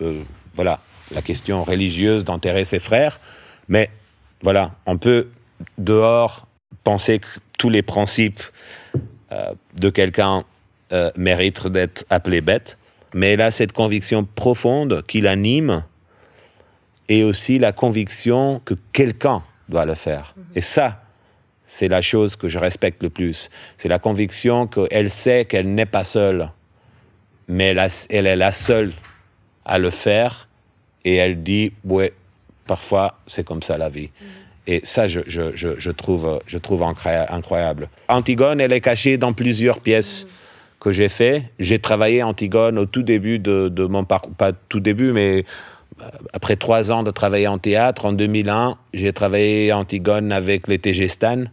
Euh, 0.02 0.24
voilà, 0.56 0.80
la 1.12 1.22
question 1.22 1.64
religieuse 1.64 2.24
d'enterrer 2.24 2.66
ses 2.66 2.80
frères. 2.80 3.20
Mais 3.68 3.90
voilà, 4.42 4.76
on 4.86 4.98
peut 4.98 5.30
dehors 5.78 6.48
penser 6.84 7.20
que 7.20 7.28
tous 7.58 7.70
les 7.70 7.82
principes 7.82 8.42
euh, 9.32 9.54
de 9.76 9.90
quelqu'un 9.90 10.46
euh, 10.92 11.12
mérite 11.16 11.68
d'être 11.68 12.04
appelé 12.10 12.42
bête, 12.42 12.80
mais 13.14 13.34
elle 13.34 13.42
a 13.42 13.52
cette 13.52 13.74
conviction 13.74 14.26
profonde 14.26 15.04
qui 15.08 15.22
l'anime 15.22 15.84
et 17.08 17.24
aussi 17.24 17.60
la 17.60 17.72
conviction 17.72 18.60
que 18.66 18.74
quelqu'un 18.92 19.44
doit 19.68 19.86
le 19.86 19.94
faire. 19.94 20.34
Mhm. 20.36 20.44
Et 20.56 20.62
ça, 20.62 21.04
c'est 21.68 21.90
la 21.90 22.02
chose 22.02 22.36
que 22.36 22.50
je 22.50 22.58
respecte 22.58 23.04
le 23.04 23.12
plus. 23.12 23.52
C'est 23.78 23.88
la 23.88 24.00
conviction 24.00 24.66
qu'elle 24.66 25.12
sait 25.12 25.46
qu'elle 25.46 25.74
n'est 25.76 25.86
pas 25.86 26.04
seule, 26.04 26.50
mais 27.48 27.76
elle, 28.10 28.26
est 28.26 28.36
la 28.36 28.52
seule 28.52 28.94
à 29.66 29.78
le 29.78 29.92
faire 29.92 30.48
et 31.06 31.18
elle 31.18 31.44
dit, 31.44 31.72
ouais, 31.84 32.14
parfois 32.66 33.20
c'est 33.28 33.46
comme 33.46 33.62
ça 33.62 33.78
la 33.78 33.90
vie. 33.90 34.10
Mhm. 34.22 34.28
Et 34.66 34.82
ça, 34.84 35.08
je, 35.08 35.20
je, 35.28 35.52
je, 35.56 35.92
trouve, 35.92 36.42
je 36.48 36.58
trouve 36.58 36.84
incroyable. 36.84 37.90
Antigone, 38.08 38.60
elle 38.60 38.74
est 38.74 38.82
cachée 38.82 39.18
dans 39.18 39.34
plusieurs 39.34 39.82
pièces. 39.82 40.26
Mhm 40.26 40.32
que 40.80 40.92
j'ai 40.92 41.10
fait. 41.10 41.46
J'ai 41.60 41.80
travaillé 41.80 42.24
Antigone 42.24 42.78
au 42.78 42.86
tout 42.86 43.04
début 43.04 43.40
de, 43.40 43.86
mon 43.86 44.06
parcours, 44.06 44.34
pas 44.34 44.52
tout 44.54 44.80
début, 44.80 45.12
mais 45.12 45.46
euh, 46.02 46.06
après 46.34 46.56
trois 46.56 46.92
ans 46.92 47.04
de 47.04 47.12
travailler 47.12 47.48
en 47.48 47.58
théâtre, 47.58 48.06
en 48.06 48.14
2001, 48.14 48.78
j'ai 48.94 49.14
travaillé 49.14 49.74
Antigone 49.74 50.32
avec 50.32 50.68
les 50.68 50.80
TG 50.80 51.08
Stan, 51.10 51.44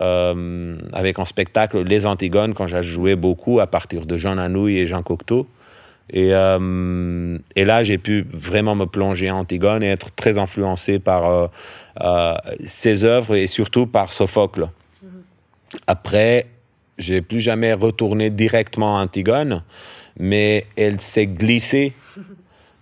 euh, 0.00 0.76
avec 0.92 1.18
un 1.18 1.24
spectacle 1.24 1.82
Les 1.82 2.04
Antigones, 2.06 2.54
quand 2.54 2.66
j'ai 2.66 2.82
joué 2.82 3.14
beaucoup 3.14 3.60
à 3.60 3.66
partir 3.66 4.06
de 4.06 4.16
Jean 4.16 4.38
Anouilh 4.38 4.78
et 4.78 4.86
Jean 4.86 5.02
Cocteau. 5.02 5.46
Et, 6.10 6.34
euh, 6.34 7.38
et 7.56 7.64
là, 7.64 7.82
j'ai 7.82 7.96
pu 7.96 8.26
vraiment 8.28 8.74
me 8.74 8.84
plonger 8.84 9.30
en 9.30 9.38
Antigone 9.38 9.82
et 9.82 9.88
être 9.88 10.14
très 10.14 10.36
influencé 10.36 10.98
par 10.98 11.50
ses 12.64 13.04
œuvres 13.04 13.36
et 13.36 13.46
surtout 13.46 13.86
par 13.86 14.12
Sophocle. 14.12 14.68
Mm-hmm. 15.02 15.78
Après, 15.86 16.46
j'ai 16.98 17.22
plus 17.22 17.40
jamais 17.40 17.72
retourné 17.72 18.30
directement 18.30 18.98
à 18.98 19.02
Antigone, 19.02 19.62
mais 20.18 20.66
elle 20.76 21.00
s'est 21.00 21.26
glissée 21.26 21.92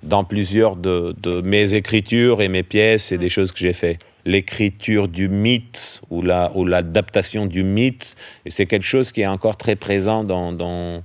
dans 0.02 0.25
plusieurs 0.25 0.76
de, 0.76 1.40
mes 1.42 1.75
écritures 1.75 2.42
et 2.42 2.49
mes 2.49 2.62
pièces 2.62 3.12
et 3.12 3.19
des 3.19 3.28
choses 3.28 3.52
que 3.52 3.59
j'ai 3.59 3.73
fait. 3.73 3.99
L'écriture 4.25 5.09
du 5.09 5.28
mythe 5.28 6.00
ou 6.11 6.23
la 6.23 6.52
ou 6.54 6.64
l'adaptation 6.64 7.47
du 7.47 7.64
mythe, 7.64 8.14
c'est 8.47 8.66
quelque 8.66 8.87
chose 8.87 9.11
qui 9.11 9.23
est 9.23 9.26
encore 9.26 9.57
très 9.57 9.75
présent 9.75 10.23
dans, 10.23 10.52
dans 10.52 11.02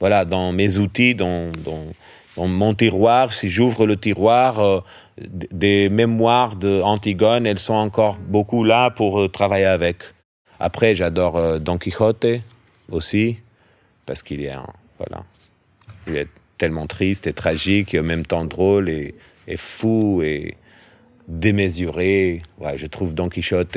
voilà 0.00 0.24
dans 0.24 0.52
mes 0.52 0.78
outils, 0.78 1.14
dans, 1.14 1.52
dans, 1.64 2.46
mon 2.46 2.74
tiroir. 2.74 3.32
Si 3.32 3.50
j'ouvre 3.50 3.86
le 3.86 3.96
tiroir, 3.96 4.58
euh, 4.58 4.80
des 5.16 5.88
mémoires 5.88 6.56
de 6.56 6.82
Antigone, 6.82 7.46
elles 7.46 7.58
sont 7.58 7.74
encore 7.74 8.16
beaucoup 8.16 8.64
là 8.64 8.90
pour 8.90 9.20
euh, 9.20 9.28
travailler 9.28 9.64
avec. 9.64 9.98
Après, 10.58 10.94
j'adore 10.94 11.36
euh, 11.36 11.58
Don 11.58 11.78
Quixote 11.78 12.40
aussi 12.90 13.38
parce 14.06 14.22
qu'il 14.22 14.42
est 14.42 14.54
voilà, 14.98 15.24
il 16.06 16.16
est 16.16 16.28
tellement 16.58 16.86
triste 16.86 17.26
et 17.26 17.32
tragique 17.32 17.94
et 17.94 18.00
en 18.00 18.04
même 18.04 18.24
temps 18.24 18.44
drôle 18.44 18.88
et, 18.88 19.14
fou 19.56 20.22
et 20.22 20.56
démesuré. 21.28 22.42
Ouais, 22.58 22.78
je 22.78 22.86
trouve 22.86 23.14
Don 23.14 23.28
Quichotte 23.28 23.76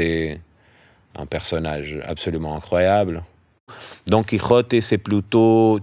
un 1.16 1.26
personnage 1.26 2.00
absolument 2.06 2.56
incroyable. 2.56 3.24
Don 4.08 4.24
Quichotte, 4.24 4.80
c'est 4.82 4.98
plutôt 4.98 5.80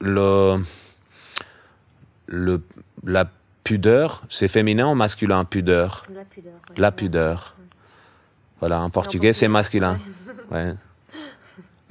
le, 0.00 0.62
le, 2.26 2.62
la 3.04 3.30
pudeur. 3.64 4.22
C'est 4.28 4.48
féminin 4.48 4.90
ou 4.90 4.94
masculin, 4.94 5.44
pudeur? 5.44 6.04
La 6.14 6.24
pudeur. 6.24 6.52
La 6.76 6.92
pudeur. 6.92 7.56
Voilà, 8.60 8.80
en 8.80 8.90
portugais, 8.90 9.32
c'est 9.32 9.48
masculin. 9.48 9.98
Ouais. 10.50 10.74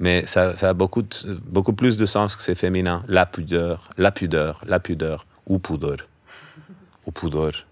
Mais 0.00 0.26
ça, 0.26 0.54
a 0.60 0.72
beaucoup, 0.74 1.02
beaucoup 1.44 1.72
plus 1.72 1.96
de 1.96 2.06
sens 2.06 2.36
que 2.36 2.42
c'est 2.42 2.54
féminin. 2.54 3.02
La 3.08 3.26
pudeur, 3.26 3.90
la 3.96 4.12
pudeur, 4.12 4.62
la 4.66 4.78
pudeur, 4.78 5.26
ou 5.46 5.58
pudeur. 5.58 6.06
ou 7.06 7.10
pudeur. 7.10 7.66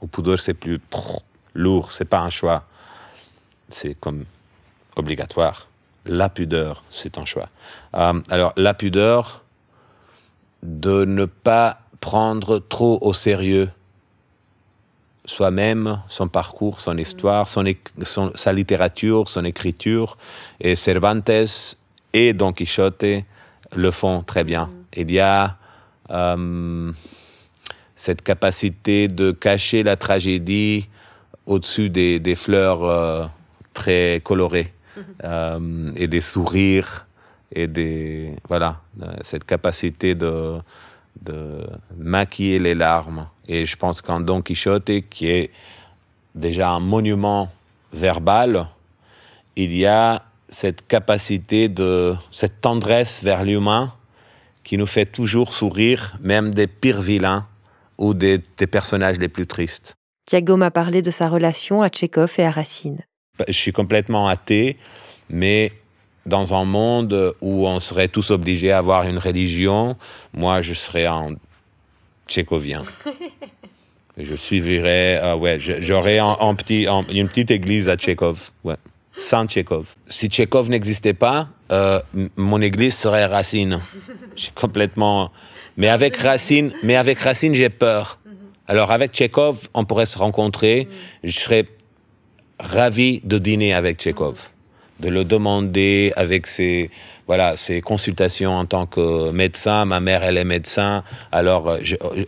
Ou 0.00 0.06
pudeur, 0.06 0.38
c'est 0.38 0.54
plus 0.54 0.80
lourd, 1.54 1.92
c'est 1.92 2.04
pas 2.04 2.20
un 2.20 2.30
choix. 2.30 2.64
C'est 3.68 3.94
comme 3.94 4.24
obligatoire. 4.96 5.68
La 6.04 6.28
pudeur, 6.28 6.84
c'est 6.90 7.18
un 7.18 7.24
choix. 7.24 7.48
Euh, 7.94 8.20
alors, 8.28 8.52
la 8.56 8.74
pudeur, 8.74 9.42
de 10.62 11.04
ne 11.04 11.24
pas 11.24 11.80
prendre 12.00 12.58
trop 12.58 12.98
au 13.00 13.12
sérieux 13.12 13.70
soi-même, 15.24 16.00
son 16.08 16.28
parcours, 16.28 16.80
son 16.80 16.96
histoire, 16.98 17.48
son, 17.48 17.64
sa 18.34 18.52
littérature, 18.52 19.28
son 19.28 19.44
écriture. 19.44 20.18
Et 20.60 20.74
Cervantes 20.76 21.66
et 22.12 22.32
Don 22.32 22.52
Quichotte 22.52 23.04
le 23.74 23.90
font 23.90 24.22
très 24.22 24.44
bien. 24.44 24.66
Mm. 24.66 24.70
Il 24.96 25.10
y 25.12 25.20
a 25.20 25.56
euh, 26.10 26.92
cette 27.96 28.22
capacité 28.22 29.08
de 29.08 29.32
cacher 29.32 29.82
la 29.82 29.96
tragédie 29.96 30.88
au-dessus 31.46 31.88
des, 31.88 32.20
des, 32.20 32.34
fleurs 32.34 32.84
euh, 32.84 33.24
très 33.74 34.20
colorées 34.22 34.72
euh, 35.24 35.90
et 35.96 36.06
des 36.06 36.20
sourires 36.20 37.06
et 37.54 37.66
des 37.66 38.34
voilà 38.48 38.80
cette 39.22 39.44
capacité 39.44 40.14
de 40.14 40.58
de 41.20 41.66
maquiller 41.96 42.58
les 42.58 42.74
larmes. 42.74 43.28
Et 43.48 43.66
je 43.66 43.76
pense 43.76 44.02
qu'en 44.02 44.20
Don 44.20 44.42
Quichotte, 44.42 44.90
qui 45.10 45.28
est 45.28 45.50
déjà 46.34 46.70
un 46.70 46.80
monument 46.80 47.50
verbal, 47.92 48.68
il 49.56 49.74
y 49.74 49.86
a 49.86 50.22
cette 50.48 50.86
capacité 50.86 51.68
de, 51.68 52.14
cette 52.30 52.60
tendresse 52.60 53.22
vers 53.22 53.44
l'humain 53.44 53.92
qui 54.64 54.78
nous 54.78 54.86
fait 54.86 55.06
toujours 55.06 55.52
sourire, 55.52 56.16
même 56.20 56.54
des 56.54 56.66
pires 56.66 57.02
vilains 57.02 57.46
ou 57.98 58.14
des, 58.14 58.40
des 58.56 58.66
personnages 58.66 59.18
les 59.18 59.28
plus 59.28 59.46
tristes. 59.46 59.94
Thiago 60.26 60.56
m'a 60.56 60.70
parlé 60.70 61.02
de 61.02 61.10
sa 61.10 61.28
relation 61.28 61.82
à 61.82 61.88
Tchekhov 61.88 62.34
et 62.38 62.44
à 62.44 62.50
Racine. 62.50 63.00
Je 63.48 63.52
suis 63.52 63.72
complètement 63.72 64.28
athée, 64.28 64.76
mais 65.28 65.72
dans 66.26 66.54
un 66.54 66.64
monde 66.64 67.34
où 67.40 67.66
on 67.66 67.80
serait 67.80 68.08
tous 68.08 68.30
obligés 68.30 68.72
à 68.72 68.78
avoir 68.78 69.04
une 69.04 69.18
religion, 69.18 69.96
moi 70.32 70.62
je 70.62 70.74
serais 70.74 71.06
un 71.06 71.36
tchécovien. 72.28 72.82
je 74.18 74.34
suivrais, 74.34 75.20
euh, 75.22 75.36
ouais, 75.36 75.58
j'aurais 75.58 76.18
un, 76.18 76.54
petit, 76.54 76.86
une 77.10 77.28
petite 77.28 77.50
église 77.50 77.88
à 77.88 77.96
Tchékov, 77.96 78.50
ouais, 78.64 78.76
sans 79.18 79.46
Tchékov. 79.46 79.94
Si 80.06 80.28
Tchékov 80.28 80.70
n'existait 80.70 81.14
pas, 81.14 81.48
euh, 81.70 82.00
mon 82.36 82.60
église 82.60 82.96
serait 82.96 83.26
Racine. 83.26 83.80
J'ai 84.36 84.50
complètement, 84.54 85.32
mais 85.76 85.88
avec 85.88 86.16
Racine, 86.16 86.72
mais 86.82 86.96
avec 86.96 87.18
Racine 87.18 87.54
j'ai 87.54 87.70
peur. 87.70 88.18
Alors 88.68 88.92
avec 88.92 89.12
Tchékov, 89.12 89.68
on 89.74 89.84
pourrait 89.84 90.06
se 90.06 90.18
rencontrer. 90.18 90.88
Je 91.24 91.38
serais 91.38 91.66
ravi 92.60 93.20
de 93.24 93.38
dîner 93.38 93.74
avec 93.74 93.98
Tchékov 93.98 94.51
de 95.02 95.08
le 95.08 95.24
demander 95.24 96.12
avec 96.16 96.46
ses 96.46 96.90
voilà 97.26 97.56
ses 97.56 97.80
consultations 97.80 98.52
en 98.52 98.66
tant 98.66 98.86
que 98.86 99.30
médecin. 99.30 99.84
Ma 99.84 100.00
mère, 100.00 100.22
elle 100.24 100.38
est 100.38 100.44
médecin, 100.44 101.02
alors 101.30 101.76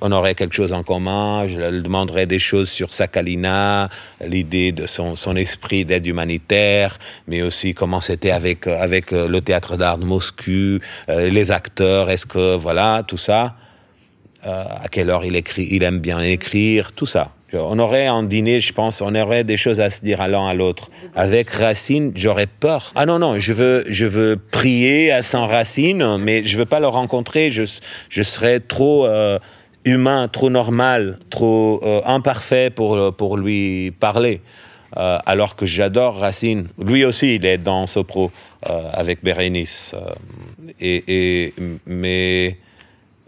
on 0.01 0.13
aurait 0.13 0.35
quelque 0.35 0.55
chose 0.55 0.73
en 0.73 0.83
commun. 0.83 1.47
Je 1.47 1.61
lui 1.61 1.83
demanderais 1.83 2.27
des 2.27 2.39
choses 2.39 2.69
sur 2.69 2.93
Sakhalina, 2.93 3.89
l'idée 4.25 4.73
de 4.73 4.87
son, 4.87 5.17
son 5.17 5.37
esprit 5.37 5.85
d'aide 5.85 6.07
humanitaire, 6.07 6.99
mais 7.29 7.43
aussi 7.43 7.75
comment 7.75 8.01
c'était 8.01 8.31
avec 8.31 8.67
avec 8.67 9.11
le 9.11 9.41
théâtre 9.41 9.77
d'art 9.77 9.99
de 9.99 10.05
Moscou, 10.05 10.81
euh, 11.09 11.29
les 11.31 11.51
acteurs. 11.51 12.11
Est-ce 12.11 12.27
que 12.27 12.57
voilà 12.57 13.03
tout 13.07 13.19
ça. 13.19 13.55
Euh, 14.47 14.65
à 14.83 14.89
quelle 14.89 15.09
heure 15.09 15.25
il 15.25 15.37
écrit, 15.37 15.69
il 15.71 15.83
aime 15.83 16.01
bien 16.01 16.21
écrire, 16.21 16.93
tout 16.93 17.07
ça. 17.07 17.33
On 17.55 17.79
aurait 17.79 18.07
un 18.07 18.23
dîner, 18.23 18.61
je 18.61 18.73
pense, 18.73 19.01
on 19.01 19.15
aurait 19.15 19.45
des 19.45 19.57
choses 19.57 19.81
à 19.81 19.91
se 19.91 20.03
dire 20.03 20.21
à 20.21 20.29
l'un 20.29 20.47
à 20.47 20.55
l'autre. 20.55 20.91
Avec 21.15 21.51
Racine, 21.51 22.13
j'aurais 22.15 22.47
peur. 22.47 22.93
Ah 22.95 23.07
non, 23.07 23.19
non, 23.19 23.39
je 23.39 23.53
veux, 23.53 23.85
je 23.89 24.07
veux 24.07 24.37
prier 24.37 25.13
à 25.13 25.23
Saint 25.23 25.47
Racine, 25.47 26.19
mais 26.19 26.45
je 26.45 26.57
veux 26.57 26.67
pas 26.67 26.81
le 26.81 26.89
rencontrer. 26.89 27.51
Je, 27.51 27.63
je 28.09 28.23
serais 28.23 28.61
trop 28.61 29.07
euh, 29.07 29.39
humain, 29.85 30.29
trop 30.29 30.51
normal, 30.51 31.19
trop 31.31 31.81
euh, 31.83 32.01
imparfait 32.05 32.71
pour, 32.71 33.15
pour 33.15 33.37
lui 33.37 33.91
parler. 33.93 34.41
Euh, 34.97 35.19
alors 35.27 35.57
que 35.57 35.67
j'adore 35.67 36.19
Racine. 36.19 36.69
Lui 36.79 37.05
aussi, 37.05 37.35
il 37.35 37.47
est 37.47 37.59
dans 37.59 37.87
Sopro 37.87 38.31
avec 38.63 39.23
Bérénice. 39.23 39.95
et, 40.81 41.53
mais 41.87 42.57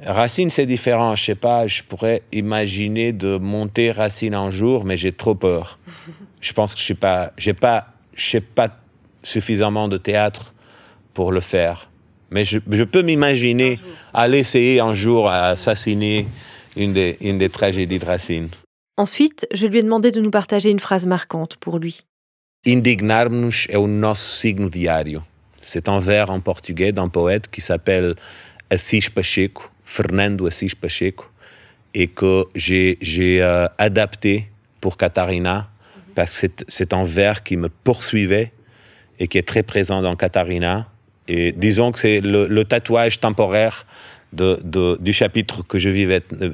Racine, 0.03 0.51
c'est 0.51 0.67
différent. 0.67 1.17
Je 1.17 1.25
sais 1.25 1.35
pas, 1.35 1.67
je 1.67 1.83
pourrais 1.83 2.23
imaginer 2.33 3.13
de 3.13 3.39
monter 3.39 3.91
Racine 3.91 4.35
un 4.35 4.51
jour, 4.51 4.85
mais 4.85 4.97
j'ai 4.97 5.13
trop 5.13 5.35
peur. 5.35 5.79
Je 6.41 6.53
pense 6.53 6.75
que 6.75 6.81
je 6.81 6.87
sais 6.87 6.95
pas, 6.95 7.33
j'ai 7.37 7.55
pas, 7.55 7.89
je 8.15 8.31
sais 8.31 8.41
pas 8.41 8.69
suffisamment 9.25 9.89
de 9.89 9.97
théâtre 9.97 10.55
pour 11.13 11.33
le 11.33 11.41
faire. 11.41 11.91
Mais 12.31 12.45
je, 12.45 12.59
peux 12.59 13.03
m'imaginer 13.03 13.79
aller 14.15 14.39
essayer 14.39 14.79
un 14.79 14.95
jour 14.95 15.29
à 15.29 15.49
assassiner 15.49 16.29
une 16.77 16.93
des, 16.93 17.17
une 17.21 17.39
des 17.39 17.49
tragédies 17.49 17.99
de 17.99 18.05
Racine. 18.05 18.49
Ensuite, 18.97 19.49
je 19.53 19.67
lui 19.67 19.79
ai 19.79 19.83
demandé 19.83 20.13
de 20.13 20.21
nous 20.21 20.31
partager 20.31 20.71
une 20.71 20.79
phrase 20.79 21.07
marquante 21.07 21.57
pour 21.57 21.79
lui. 21.79 22.03
Indignarmos 22.65 23.67
é 23.69 23.79
o 23.79 23.87
nosso 23.87 24.37
signo 24.41 24.69
diário. 24.69 25.23
C'est 25.61 25.89
un 25.89 25.99
vers 25.99 26.31
en 26.31 26.41
portugais 26.41 26.93
d'un 26.93 27.09
poète 27.09 27.49
qui 27.51 27.61
s'appelle 27.61 28.15
Assis 28.71 29.11
Pacheco 29.11 29.65
Fernando 29.87 30.47
Assis 30.47 30.75
Pacheco 30.79 31.25
et 31.95 32.09
que 32.09 32.45
j'ai 32.55 32.99
euh, 33.41 33.67
adapté 33.79 34.49
pour 34.83 34.99
Katharina 34.99 35.71
parce 36.15 36.43
que 36.43 36.65
c'est 36.69 36.93
un 36.93 37.05
vers 37.05 37.43
qui 37.43 37.57
me 37.57 37.71
poursuivait 37.71 38.53
et 39.19 39.29
qui 39.29 39.39
est 39.39 39.47
très 39.47 39.63
présent 39.63 40.03
dans 40.03 40.17
Katharina. 40.17 40.89
Et 41.29 41.53
disons 41.53 41.93
que 41.93 41.99
c'est 41.99 42.21
le, 42.21 42.65
tatouage 42.65 43.21
temporaire 43.21 43.87
de, 44.33 44.61
du 45.01 45.13
chapitre 45.13 45.63
que 45.63 45.79
je 45.79 45.89
vis 45.89 46.07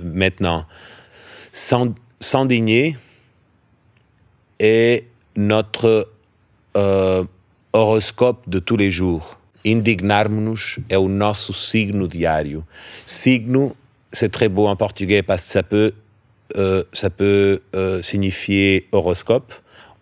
maintenant. 0.05 0.67
S'indigner 2.21 2.97
est 4.61 5.07
notre 5.37 6.09
euh, 6.77 7.25
horoscope 7.73 8.49
de 8.49 8.59
tous 8.59 8.77
les 8.77 8.91
jours. 8.91 9.39
Indignarmos 9.65 10.81
é 10.89 10.99
o 10.99 11.09
nosso 11.09 11.53
signo 11.53 12.09
diário. 12.09 12.67
Signo, 13.07 13.77
c'est 14.13 14.31
très 14.31 14.49
beau 14.49 14.67
en 14.67 14.77
portugais 14.77 15.23
parce 15.23 15.47
que 15.47 15.53
ça 15.53 15.63
peut, 15.63 15.93
euh, 16.57 16.85
ça 16.93 17.09
euh, 17.21 18.03
signifier 18.03 18.89
horoscope 18.93 19.55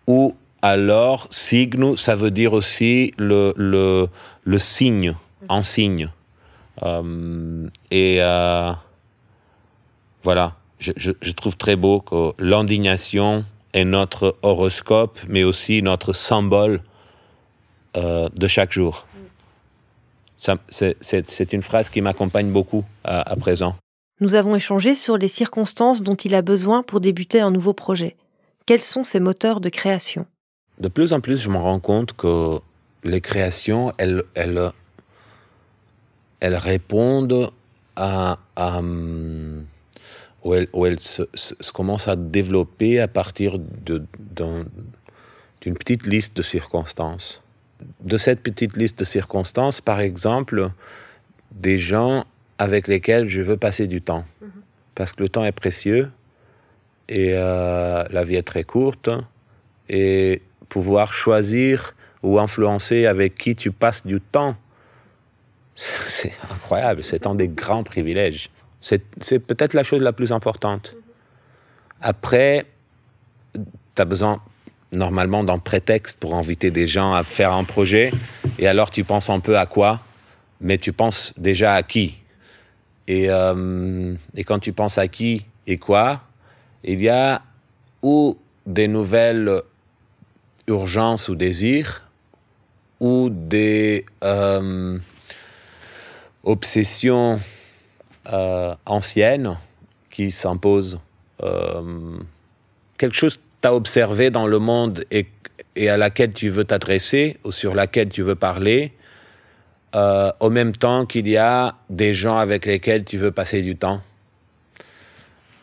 ou 0.07 0.35
alors 0.61 1.27
signo, 1.29 1.95
ça 1.95 2.15
veut 2.15 2.31
dire 2.31 2.53
aussi 2.53 3.13
le, 3.17 4.09
signe, 4.57 5.15
en 5.47 5.61
signe. 5.61 6.09
Euh, 6.83 7.67
et 7.89 8.19
voilà, 10.23 10.55
je, 10.79 11.31
trouve 11.31 11.55
très 11.57 11.75
beau 11.75 12.01
que 12.01 12.33
l'indignation 12.37 13.45
est 13.73 13.85
notre 13.85 14.35
horoscope, 14.41 15.19
mais 15.27 15.43
aussi 15.43 15.81
notre 15.81 16.13
symbole 16.13 16.81
de 17.95 18.47
chaque 18.47 18.71
jour. 18.71 19.05
C'est 20.69 21.53
une 21.53 21.61
phrase 21.61 21.89
qui 21.89 22.01
m'accompagne 22.01 22.51
beaucoup 22.51 22.83
à, 23.03 23.35
présent. 23.35 23.75
Nous 24.19 24.35
avons 24.35 24.55
échangé 24.55 24.95
sur 24.95 25.17
les 25.17 25.27
circonstances 25.27 26.01
dont 26.01 26.15
il 26.15 26.35
a 26.35 26.41
besoin 26.41 26.83
pour 26.83 26.99
débuter 26.99 27.39
un 27.39 27.51
nouveau 27.51 27.73
projet. 27.73 28.15
Quels 28.65 28.81
sont 28.81 29.03
ses 29.03 29.19
moteurs 29.19 29.61
de 29.61 29.69
création? 29.69 30.25
De 30.79 30.87
plus 30.87 31.13
en 31.13 31.21
plus, 31.21 31.37
je 31.37 31.49
me 31.49 31.57
rends 31.57 31.79
compte 31.79 32.13
que 32.13 32.59
les 33.03 33.21
créations, 33.21 33.93
elles, 33.97 34.23
elles, 34.33 34.71
elles 36.39 36.55
répondent 36.55 37.51
à, 37.95 38.37
hum, 38.57 39.65
où 40.43 40.85
elles, 40.85 40.99
se, 40.99 41.23
commencent 41.71 42.07
à 42.07 42.15
développer 42.15 42.99
à 42.99 43.07
partir 43.07 43.59
d'une 43.59 44.07
petite 45.61 46.07
liste 46.07 46.35
de 46.37 46.41
circonstances. 46.41 47.43
De 48.01 48.17
cette 48.17 48.41
petite 48.41 48.77
liste 48.77 48.99
de 48.99 49.03
circonstances, 49.03 49.81
par 49.81 49.99
exemple, 49.99 50.71
des 51.51 51.77
gens 51.77 52.25
avec 52.57 52.87
lesquels 52.87 53.27
je 53.27 53.41
veux 53.41 53.57
passer 53.57 53.87
du 53.87 54.01
temps. 54.01 54.25
Mm-hmm. 54.43 54.47
Parce 54.95 55.13
que 55.13 55.23
le 55.23 55.29
temps 55.29 55.45
est 55.45 55.51
précieux 55.51 56.11
et 57.09 57.33
euh, 57.33 58.03
la 58.09 58.23
vie 58.23 58.35
est 58.35 58.43
très 58.43 58.63
courte. 58.63 59.09
Et 59.89 60.41
pouvoir 60.69 61.13
choisir 61.13 61.95
ou 62.23 62.39
influencer 62.39 63.05
avec 63.05 63.35
qui 63.35 63.55
tu 63.55 63.71
passes 63.71 64.05
du 64.05 64.21
temps, 64.21 64.55
c'est 65.75 66.33
incroyable, 66.51 67.03
c'est 67.03 67.27
un 67.27 67.35
des 67.35 67.49
grands 67.49 67.83
privilèges. 67.83 68.49
C'est 68.79 69.39
peut-être 69.39 69.73
la 69.73 69.83
chose 69.83 70.01
la 70.01 70.13
plus 70.13 70.31
importante. 70.31 70.95
Après, 71.99 72.65
tu 73.53 74.01
as 74.01 74.05
besoin 74.05 74.41
normalement 74.91 75.43
d'un 75.43 75.59
prétexte 75.59 76.17
pour 76.19 76.35
inviter 76.35 76.71
des 76.71 76.87
gens 76.87 77.13
à 77.13 77.23
faire 77.23 77.53
un 77.53 77.63
projet, 77.63 78.11
et 78.59 78.67
alors 78.67 78.91
tu 78.91 79.03
penses 79.03 79.29
un 79.29 79.39
peu 79.39 79.57
à 79.57 79.65
quoi, 79.65 80.01
mais 80.59 80.77
tu 80.77 80.93
penses 80.93 81.33
déjà 81.37 81.73
à 81.73 81.83
qui? 81.83 82.17
Et, 83.07 83.29
euh, 83.29 84.15
quand 84.45 84.59
tu 84.59 84.73
penses 84.73 84.97
à 84.97 85.07
qui 85.07 85.45
et 85.67 85.77
quoi, 85.77 86.21
il 86.83 87.01
y 87.01 87.09
a 87.09 87.41
ou 88.01 88.37
des 88.65 88.87
nouvelles 88.87 89.61
urgences 90.67 91.29
ou 91.29 91.35
désirs, 91.35 92.03
ou 92.99 93.29
des 93.31 94.05
euh, 94.23 94.99
obsessions 96.43 97.41
euh, 98.31 98.75
ancienne 98.85 99.57
qui 100.09 100.31
s'impose. 100.31 100.99
Euh, 101.41 102.17
quelque 102.97 103.15
chose 103.15 103.39
as 103.63 103.73
observé 103.73 104.29
dans 104.29 104.47
le 104.47 104.59
monde 104.59 105.05
et, 105.11 105.27
et 105.75 105.89
à 105.89 105.97
laquelle 105.97 106.33
tu 106.33 106.49
veux 106.49 106.63
t'adresser 106.63 107.37
ou 107.43 107.51
sur 107.51 107.73
laquelle 107.75 108.09
tu 108.09 108.21
veux 108.21 108.35
parler, 108.35 108.93
euh, 109.95 110.31
au 110.39 110.49
même 110.49 110.71
temps 110.71 111.05
qu'il 111.05 111.27
y 111.27 111.37
a 111.37 111.75
des 111.89 112.13
gens 112.13 112.37
avec 112.37 112.65
lesquels 112.65 113.03
tu 113.03 113.17
veux 113.17 113.31
passer 113.31 113.61
du 113.61 113.75
temps. 113.75 114.01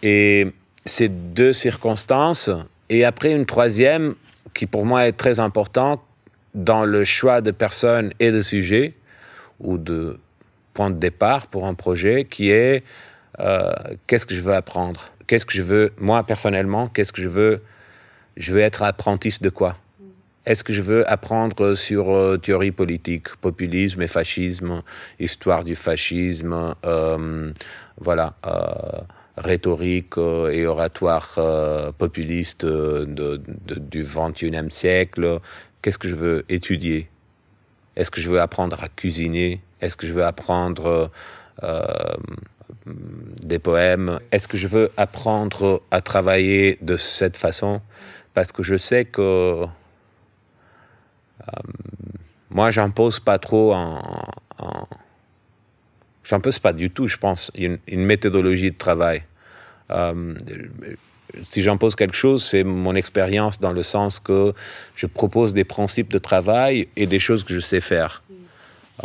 Et 0.03 0.49
ces 0.85 1.09
deux 1.09 1.53
circonstances, 1.53 2.51
et 2.89 3.05
après 3.05 3.33
une 3.33 3.47
troisième 3.47 4.15
qui 4.55 4.67
pour 4.67 4.85
moi 4.85 5.07
est 5.07 5.13
très 5.13 5.41
importante 5.41 6.01
dans 6.55 6.85
le 6.85 7.05
choix 7.05 7.41
de 7.41 7.51
personnes 7.51 8.13
et 8.21 8.31
de 8.31 8.43
sujets, 8.43 8.95
ou 9.61 9.79
de 9.79 10.19
point 10.75 10.91
de 10.91 10.97
départ 10.97 11.47
pour 11.47 11.67
un 11.67 11.75
projet 11.75 12.25
qui 12.25 12.51
est 12.51 12.85
euh, 13.41 13.73
qu'est-ce 14.07 14.27
que 14.27 14.35
je 14.35 14.41
veux 14.41 14.55
apprendre? 14.55 15.09
Qu'est-ce 15.27 15.47
que 15.47 15.53
je 15.53 15.63
veux, 15.63 15.93
moi 15.99 16.23
personnellement, 16.25 16.89
qu'est-ce 16.89 17.13
que 17.13 17.23
je 17.23 17.29
veux 17.29 17.63
Je 18.39 18.53
veux 18.53 18.61
être 18.61 18.83
apprentiste 18.83 19.43
de 19.43 19.51
quoi? 19.51 19.77
Est-ce 20.47 20.65
que 20.65 20.73
je 20.73 20.81
veux 20.81 21.07
apprendre 21.11 21.75
sur 21.75 22.15
euh, 22.15 22.39
théorie 22.39 22.71
politique, 22.71 23.37
populisme 23.37 24.01
et 24.01 24.07
fascisme, 24.07 24.83
histoire 25.21 25.65
du 25.65 25.75
fascisme, 25.75 26.75
euh, 26.87 27.53
voilà, 28.01 28.35
rhétorique 29.37 30.17
et 30.17 30.67
oratoire 30.67 31.39
populiste 31.99 32.65
du 32.65 34.05
21e 34.05 34.71
siècle? 34.71 35.41
Qu'est-ce 35.83 35.99
que 35.99 36.09
je 36.09 36.15
veux 36.15 36.45
étudier? 36.49 37.09
Est-ce 37.97 38.11
que 38.13 38.21
je 38.21 38.31
veux 38.31 38.41
apprendre 38.41 38.81
à 38.81 38.89
cuisiner? 38.89 39.61
Est-ce 39.81 39.97
que 39.97 40.07
je 40.07 40.13
veux 40.13 40.25
apprendre 40.25 41.11
euh, 41.65 41.83
des 43.45 43.59
poèmes? 43.59 44.21
Est-ce 44.31 44.49
que 44.49 44.57
je 44.57 44.69
veux 44.69 44.91
apprendre 44.97 45.83
à 45.91 46.01
travailler 46.01 46.79
de 46.81 46.97
cette 46.97 47.37
façon? 47.37 47.81
Parce 48.39 48.53
que 48.53 48.63
je 48.63 48.77
sais 48.77 49.05
que 49.05 49.21
euh, 49.21 49.67
moi, 52.51 52.71
j'impose 52.71 53.19
pas 53.19 53.41
trop 53.41 53.75
J'impose 56.23 56.61
pas 56.61 56.73
du 56.73 56.89
tout, 56.89 57.09
je 57.09 57.17
pense, 57.17 57.51
une, 57.57 57.81
méthodologie 57.89 58.71
de 58.71 58.77
travail. 58.77 59.25
Euh, 59.91 60.37
si 61.43 61.63
j'impose 61.63 61.97
quelque 61.97 62.15
chose, 62.15 62.45
c'est 62.45 62.63
mon 62.63 62.95
expérience 62.95 63.59
dans 63.59 63.73
le 63.73 63.83
sens 63.83 64.21
que 64.21 64.55
je 64.95 65.07
propose 65.07 65.53
des 65.53 65.65
principes 65.65 66.13
de 66.13 66.19
travail 66.19 66.87
et 66.95 67.09
des 67.09 67.19
choses 67.19 67.43
que 67.43 67.53
je 67.53 67.59
sais 67.59 67.81
faire. 67.81 68.23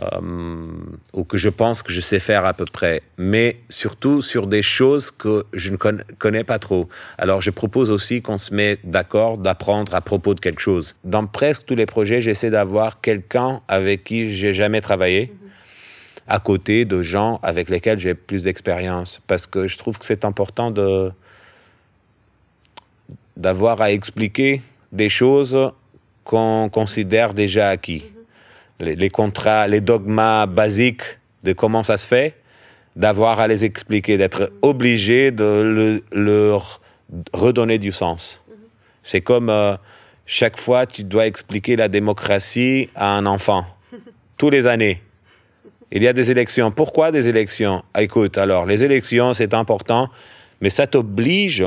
Euh, 0.01 0.71
ou 1.13 1.23
que 1.23 1.37
je 1.37 1.49
pense 1.49 1.83
que 1.83 1.93
je 1.93 2.01
sais 2.01 2.19
faire 2.19 2.45
à 2.45 2.53
peu 2.55 2.65
près, 2.65 3.01
mais 3.17 3.57
surtout 3.69 4.23
sur 4.23 4.47
des 4.47 4.63
choses 4.63 5.11
que 5.11 5.45
je 5.53 5.69
ne 5.69 5.77
connais 5.77 6.43
pas 6.43 6.57
trop. 6.57 6.89
Alors 7.19 7.41
je 7.41 7.51
propose 7.51 7.91
aussi 7.91 8.23
qu'on 8.23 8.39
se 8.39 8.55
met 8.55 8.79
d'accord 8.83 9.37
d'apprendre 9.37 9.93
à 9.93 10.01
propos 10.01 10.33
de 10.33 10.39
quelque 10.39 10.61
chose. 10.61 10.95
Dans 11.03 11.27
presque 11.27 11.65
tous 11.65 11.75
les 11.75 11.85
projets, 11.85 12.21
j'essaie 12.21 12.49
d'avoir 12.49 13.01
quelqu'un 13.01 13.61
avec 13.67 14.03
qui 14.03 14.33
j'ai 14.33 14.53
jamais 14.53 14.81
travaillé. 14.81 15.31
à 16.25 16.39
côté 16.39 16.85
de 16.85 17.01
gens 17.01 17.37
avec 17.43 17.69
lesquels 17.69 17.99
j'ai 17.99 18.13
plus 18.13 18.43
d'expérience 18.43 19.19
parce 19.27 19.45
que 19.45 19.67
je 19.67 19.77
trouve 19.77 19.99
que 19.99 20.05
c'est 20.05 20.23
important 20.23 20.71
de 20.71 21.11
d'avoir 23.35 23.81
à 23.81 23.91
expliquer 23.91 24.61
des 24.93 25.09
choses 25.09 25.57
qu'on 26.23 26.69
considère 26.69 27.33
déjà 27.33 27.67
acquis 27.67 28.12
les, 28.79 29.09
contrats, 29.09 29.67
les 29.67 29.81
dogmas 29.81 30.45
basiques 30.45 31.03
de 31.43 31.53
comment 31.53 31.83
ça 31.83 31.97
se 31.97 32.07
fait, 32.07 32.35
d'avoir 32.95 33.39
à 33.39 33.47
les 33.47 33.65
expliquer, 33.65 34.17
d'être 34.17 34.51
obligé 34.61 35.31
de 35.31 36.01
leur 36.11 36.81
redonner 37.33 37.77
du 37.77 37.91
sens. 37.91 38.43
C'est 39.03 39.21
comme 39.21 39.49
euh, 39.49 39.75
chaque 40.25 40.57
fois 40.57 40.85
tu 40.85 41.03
dois 41.03 41.27
expliquer 41.27 41.75
la 41.75 41.89
démocratie 41.89 42.89
à 42.95 43.09
un 43.09 43.25
enfant, 43.25 43.65
tous 44.37 44.49
les 44.49 44.67
années. 44.67 45.01
Il 45.91 46.01
y 46.01 46.07
a 46.07 46.13
des 46.13 46.31
élections. 46.31 46.71
Pourquoi 46.71 47.11
des 47.11 47.29
élections? 47.29 47.83
Écoute, 47.95 48.39
alors, 48.39 48.65
les 48.65 48.83
élections, 48.83 49.33
c'est 49.33 49.53
important, 49.53 50.09
mais 50.59 50.71
ça 50.71 50.87
t'oblige 50.87 51.63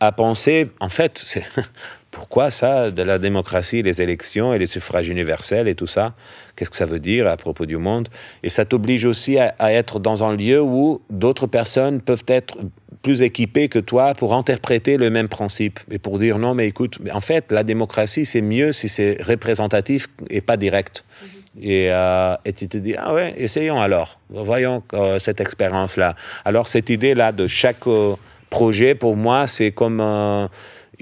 à 0.00 0.10
penser, 0.10 0.68
en 0.80 0.88
fait, 0.88 1.38
pourquoi 2.12 2.50
ça, 2.50 2.90
de 2.90 3.02
la 3.02 3.18
démocratie, 3.18 3.82
les 3.82 4.02
élections 4.02 4.52
et 4.52 4.58
les 4.58 4.66
suffrages 4.66 5.08
universels 5.08 5.66
et 5.66 5.74
tout 5.74 5.86
ça 5.86 6.14
Qu'est-ce 6.54 6.70
que 6.70 6.76
ça 6.76 6.84
veut 6.84 6.98
dire 6.98 7.26
à 7.26 7.38
propos 7.38 7.64
du 7.64 7.78
monde? 7.78 8.08
Et 8.42 8.50
ça 8.50 8.66
t'oblige 8.66 9.06
aussi 9.06 9.38
à, 9.38 9.54
être 9.72 9.98
dans 9.98 10.22
un 10.22 10.36
lieu 10.36 10.60
où 10.60 11.00
d'autres 11.08 11.46
personnes 11.46 12.02
peuvent 12.02 12.24
être 12.28 12.58
plus 13.00 13.22
équipées 13.22 13.68
que 13.68 13.78
toi 13.78 14.12
pour 14.14 14.34
interpréter 14.34 14.98
le 14.98 15.08
même 15.08 15.28
principe 15.28 15.80
et 15.90 15.98
pour 15.98 16.18
dire 16.18 16.38
non, 16.38 16.54
mais 16.54 16.68
écoute, 16.68 16.98
en 17.12 17.22
fait, 17.22 17.50
la 17.50 17.64
démocratie, 17.64 18.26
c'est 18.26 18.42
mieux 18.42 18.72
si 18.72 18.90
c'est 18.90 19.16
représentatif 19.22 20.08
et 20.28 20.42
pas 20.42 20.58
direct. 20.58 21.04
Mm-hmm. 21.04 21.64
Et, 21.64 21.90
euh, 21.90 22.36
et, 22.44 22.52
tu 22.52 22.68
te 22.68 22.76
dis, 22.76 22.94
ah 22.96 23.14
ouais, 23.14 23.34
essayons 23.38 23.80
alors, 23.80 24.20
voyons 24.28 24.82
euh, 24.92 25.18
cette 25.18 25.40
expérience-là. 25.40 26.14
Alors 26.44 26.68
cette 26.68 26.90
idée-là 26.90 27.32
de 27.32 27.46
chaque... 27.46 27.86
Euh, 27.86 28.14
projet, 28.50 28.94
pour 28.94 29.16
moi, 29.16 29.46
c'est 29.46 29.70
comme 29.72 29.98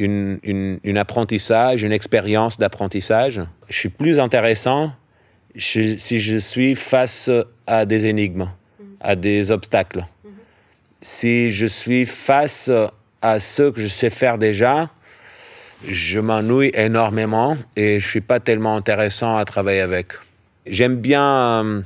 un 0.01 0.37
une, 0.43 0.99
apprentissage, 0.99 1.83
une 1.83 1.93
expérience 1.93 2.59
d'apprentissage. 2.59 3.43
Je 3.69 3.77
suis 3.77 3.89
plus 3.89 4.19
intéressant 4.21 4.93
si 5.57 6.21
je 6.21 6.39
suis 6.39 6.75
face 6.75 7.31
à 7.67 7.87
des 7.87 8.07
énigmes, 8.07 8.49
à 9.01 9.17
des 9.17 9.51
obstacles. 9.51 10.05
Si 11.03 11.51
je 11.51 11.67
suis 11.67 12.07
face 12.07 12.71
à 13.23 13.41
ce 13.41 13.71
que 13.71 13.81
je 13.81 13.89
sais 13.89 14.11
faire 14.11 14.39
déjà, 14.39 14.91
je 15.89 16.21
m'ennuie 16.21 16.71
énormément 16.75 17.57
et 17.77 18.01
je 18.01 18.09
suis 18.09 18.21
pas 18.21 18.41
tellement 18.41 18.77
intéressant 18.77 19.37
à 19.37 19.45
travailler 19.45 19.81
avec. 19.81 20.09
J'aime 20.67 20.97
bien 20.97 21.25
euh, 21.25 21.83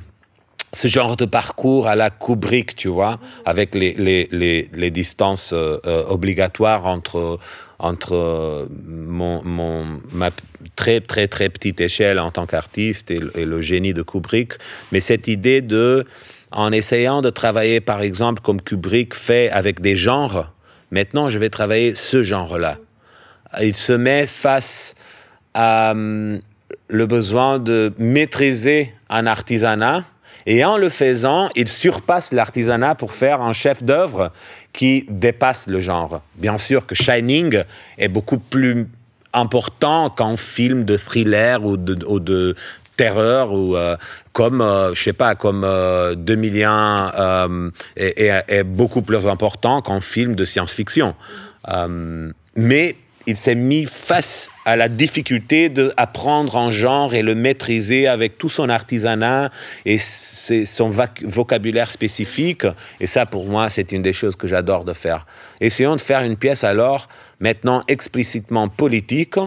ce 0.73 0.87
genre 0.87 1.15
de 1.15 1.25
parcours 1.25 1.87
à 1.87 1.95
la 1.95 2.09
Kubrick, 2.09 2.75
tu 2.75 2.89
vois, 2.89 3.19
avec 3.45 3.73
les, 3.73 3.93
les, 3.93 4.27
les, 4.31 4.69
les 4.73 4.91
distances 4.91 5.53
euh, 5.53 5.79
obligatoires 6.09 6.85
entre, 6.85 7.39
entre 7.79 8.67
mon, 8.87 9.43
mon, 9.43 9.99
ma 10.11 10.29
très, 10.75 11.01
très, 11.01 11.27
très 11.27 11.49
petite 11.49 11.81
échelle 11.81 12.19
en 12.19 12.31
tant 12.31 12.45
qu'artiste 12.45 13.11
et, 13.11 13.19
le 13.19 13.61
génie 13.61 13.93
de 13.93 14.01
Kubrick. 14.01 14.53
Mais 14.91 14.99
cette 14.99 15.27
idée 15.27 15.61
de, 15.61 16.05
en 16.51 16.71
essayant 16.71 17.21
de 17.21 17.29
travailler, 17.29 17.81
par 17.81 18.01
exemple, 18.01 18.41
comme 18.41 18.61
Kubrick 18.61 19.13
fait 19.13 19.49
avec 19.49 19.81
des 19.81 19.95
genres, 19.95 20.53
maintenant 20.91 21.29
je 21.29 21.39
vais 21.39 21.49
travailler 21.49 21.95
ce 21.95 22.23
genre-là. 22.23 22.77
Il 23.61 23.75
se 23.75 23.93
met 23.93 24.27
face 24.27 24.95
à 25.53 25.91
hum, 25.91 26.39
le 26.87 27.05
besoin 27.05 27.59
de 27.59 27.93
maîtriser 27.97 28.93
un 29.09 29.27
artisanat 29.27 30.03
Et 30.47 30.63
en 30.63 30.77
le 30.77 30.89
faisant, 30.89 31.49
il 31.55 31.67
surpasse 31.67 32.31
l'artisanat 32.31 32.95
pour 32.95 33.13
faire 33.13 33.41
un 33.41 33.53
chef-d'œuvre 33.53 34.31
qui 34.75 35.05
dépasse 35.09 35.67
le 35.67 35.79
genre. 35.79 36.21
Bien 36.35 36.57
sûr 36.57 36.85
que 36.85 36.95
Shining 36.95 37.63
est 37.97 38.09
beaucoup 38.09 38.39
plus 38.39 38.87
important 39.31 40.09
qu'un 40.09 40.35
film 40.35 40.83
de 40.83 40.97
thriller 40.97 41.63
ou 41.63 41.77
de, 41.77 42.55
terreur 42.97 43.53
ou 43.53 43.75
euh, 43.75 43.97
comme 44.31 44.61
euh, 44.61 44.93
je 44.93 45.03
sais 45.03 45.13
pas 45.13 45.35
comme 45.35 45.67
2001 46.15 47.11
euh, 47.17 47.69
est, 47.97 48.63
beaucoup 48.63 49.01
plus 49.01 49.27
important 49.27 49.81
qu'un 49.81 49.99
film 49.99 50.35
de 50.35 50.45
science-fiction 50.45 51.15
mais 52.55 52.95
il 53.27 53.35
s'est 53.35 53.55
mis 53.55 53.85
face 53.85 54.49
à 54.65 54.75
la 54.75 54.89
difficulté 54.89 55.69
d'apprendre 55.69 56.57
un 56.57 56.71
genre 56.71 57.13
et 57.13 57.21
le 57.21 57.35
maîtriser 57.35 58.07
avec 58.07 58.37
tout 58.37 58.49
son 58.49 58.69
artisanat 58.69 59.51
et 59.85 59.97
son 59.99 60.89
vocabulaire 61.23 61.91
spécifique. 61.91 62.65
Et 62.99 63.07
ça, 63.07 63.25
pour 63.25 63.45
moi, 63.45 63.69
c'est 63.69 63.91
une 63.91 64.01
des 64.01 64.13
choses 64.13 64.35
que 64.35 64.47
j'adore 64.47 64.85
de 64.85 64.93
faire. 64.93 65.25
Essayons 65.61 65.95
de 65.95 66.01
faire 66.01 66.21
une 66.21 66.37
pièce 66.37 66.63
alors, 66.63 67.07
maintenant 67.39 67.83
explicitement 67.87 68.69
politique, 68.69 69.37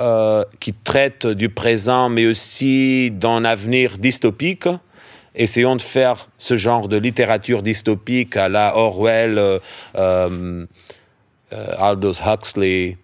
euh, 0.00 0.42
qui 0.58 0.72
traite 0.72 1.26
du 1.26 1.50
présent, 1.50 2.08
mais 2.08 2.26
aussi 2.26 3.12
d'un 3.12 3.44
avenir 3.44 3.98
dystopique. 3.98 4.66
Essayons 5.36 5.76
de 5.76 5.82
faire 5.82 6.28
ce 6.38 6.56
genre 6.56 6.88
de 6.88 6.96
littérature 6.96 7.62
dystopique 7.62 8.36
à 8.36 8.48
la 8.48 8.76
Orwell. 8.76 9.38
Euh, 9.38 9.58
euh, 9.96 10.66
Aldous 11.78 12.20
Huxley. 12.24 12.96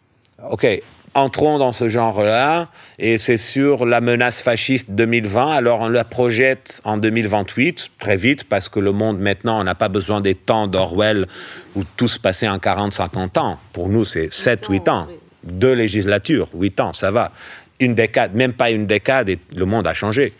OK, 0.51 0.67
entrons 1.15 1.59
dans 1.59 1.73
ce 1.73 1.89
genre-là, 1.89 2.69
et 2.99 3.19
c'est 3.19 3.37
sur 3.37 3.85
la 3.85 4.01
menace 4.01 4.41
fasciste 4.41 4.91
2020. 4.91 5.51
Alors 5.51 5.81
on 5.81 5.89
la 5.89 6.05
projette 6.05 6.81
en 6.85 6.97
2028, 6.99 7.91
très 7.99 8.17
vite, 8.17 8.45
parce 8.45 8.69
que 8.69 8.81
le 8.81 8.93
monde 8.93 9.19
maintenant, 9.19 9.61
on 9.61 9.65
n'a 9.65 9.75
pas 9.75 9.89
besoin 9.89 10.21
des 10.21 10.35
temps 10.35 10.67
d'Orwell 10.67 11.27
où 11.75 11.83
tout 11.97 12.09
se 12.09 12.19
passait 12.19 12.49
en 12.49 12.59
40-50 12.59 13.39
ans. 13.39 13.59
Pour 13.73 13.89
nous, 13.89 14.05
c'est 14.05 14.29
7-8 14.29 14.91
ans. 14.91 15.09
Deux 15.45 15.73
législatures, 15.73 16.49
8 16.55 16.81
ans, 16.81 16.93
ça 16.93 17.11
va. 17.11 17.33
Une 17.81 17.95
décade, 17.95 18.35
même 18.35 18.53
pas 18.53 18.71
une 18.71 18.87
décade, 18.87 19.29
et 19.29 19.39
le 19.55 19.65
monde 19.65 19.87
a 19.87 19.95
changé. 19.95 20.35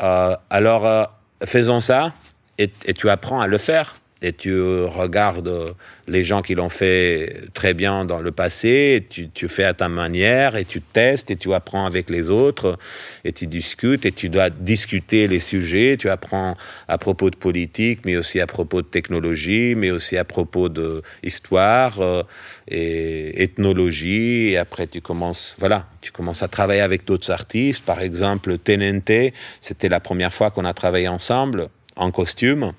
Euh, 0.00 0.36
alors, 0.50 0.86
euh, 0.86 1.04
faisons 1.44 1.80
ça, 1.80 2.12
et 2.58 2.70
tu 2.94 3.10
apprends 3.10 3.40
à 3.40 3.46
le 3.48 3.58
faire 3.58 3.96
et 4.26 4.32
tu 4.32 4.52
regardes 4.84 5.74
les 6.08 6.24
gens 6.24 6.42
qui 6.42 6.56
l'ont 6.56 6.68
fait 6.68 7.42
très 7.54 7.74
bien 7.74 8.04
dans 8.04 8.20
le 8.20 8.32
passé, 8.32 9.04
et 9.12 9.28
tu, 9.32 9.48
fais 9.48 9.62
à 9.62 9.72
ta 9.72 9.88
manière, 9.88 10.56
et 10.56 10.64
tu 10.64 10.80
testes, 10.80 11.30
et 11.30 11.36
tu 11.36 11.54
apprends 11.54 11.86
avec 11.86 12.10
les 12.10 12.28
autres, 12.28 12.76
et 13.24 13.32
tu 13.32 13.46
discutes, 13.46 14.04
et 14.04 14.10
tu 14.10 14.28
dois 14.28 14.50
discuter 14.50 15.28
les 15.28 15.38
sujets, 15.38 15.96
tu 15.96 16.08
apprends 16.08 16.56
à 16.88 16.98
propos 16.98 17.30
de 17.30 17.36
politique, 17.36 18.00
mais 18.04 18.16
aussi 18.16 18.40
à 18.40 18.48
propos 18.48 18.82
de 18.82 18.88
technologie, 18.88 19.74
mais 19.76 19.92
aussi 19.92 20.16
à 20.16 20.24
propos 20.24 20.68
de 20.68 21.00
histoire 21.22 22.00
euh, 22.00 22.24
et 22.66 23.44
ethnologie, 23.44 24.48
et 24.48 24.56
après 24.58 24.88
tu 24.88 25.00
commences, 25.00 25.54
voilà, 25.60 25.86
tu 26.00 26.10
commences 26.10 26.42
à 26.42 26.48
travailler 26.48 26.80
avec 26.80 27.04
d'autres 27.04 27.30
artistes, 27.30 27.84
par 27.84 28.00
exemple 28.00 28.58
Tenente, 28.58 29.32
c'était 29.60 29.88
la 29.88 30.00
première 30.00 30.34
fois 30.34 30.50
qu'on 30.50 30.64
a 30.64 30.74
travaillé 30.74 31.06
ensemble 31.06 31.68
en 31.94 32.10
costume. 32.10 32.72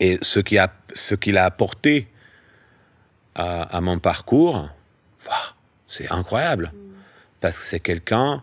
Et 0.00 0.18
ce 0.22 0.40
qui 0.40 0.58
a, 0.58 0.72
ce 0.92 1.14
qu'il 1.14 1.36
a 1.36 1.44
apporté 1.44 2.08
à, 3.34 3.80
mon 3.80 3.98
parcours, 3.98 4.68
c'est 5.86 6.10
incroyable. 6.10 6.72
Parce 7.40 7.56
que 7.58 7.64
c'est 7.64 7.80
quelqu'un 7.80 8.42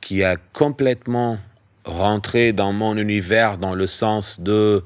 qui 0.00 0.22
a 0.22 0.36
complètement 0.36 1.38
rentré 1.84 2.52
dans 2.52 2.72
mon 2.72 2.96
univers 2.96 3.58
dans 3.58 3.74
le 3.74 3.86
sens 3.86 4.38
de 4.38 4.84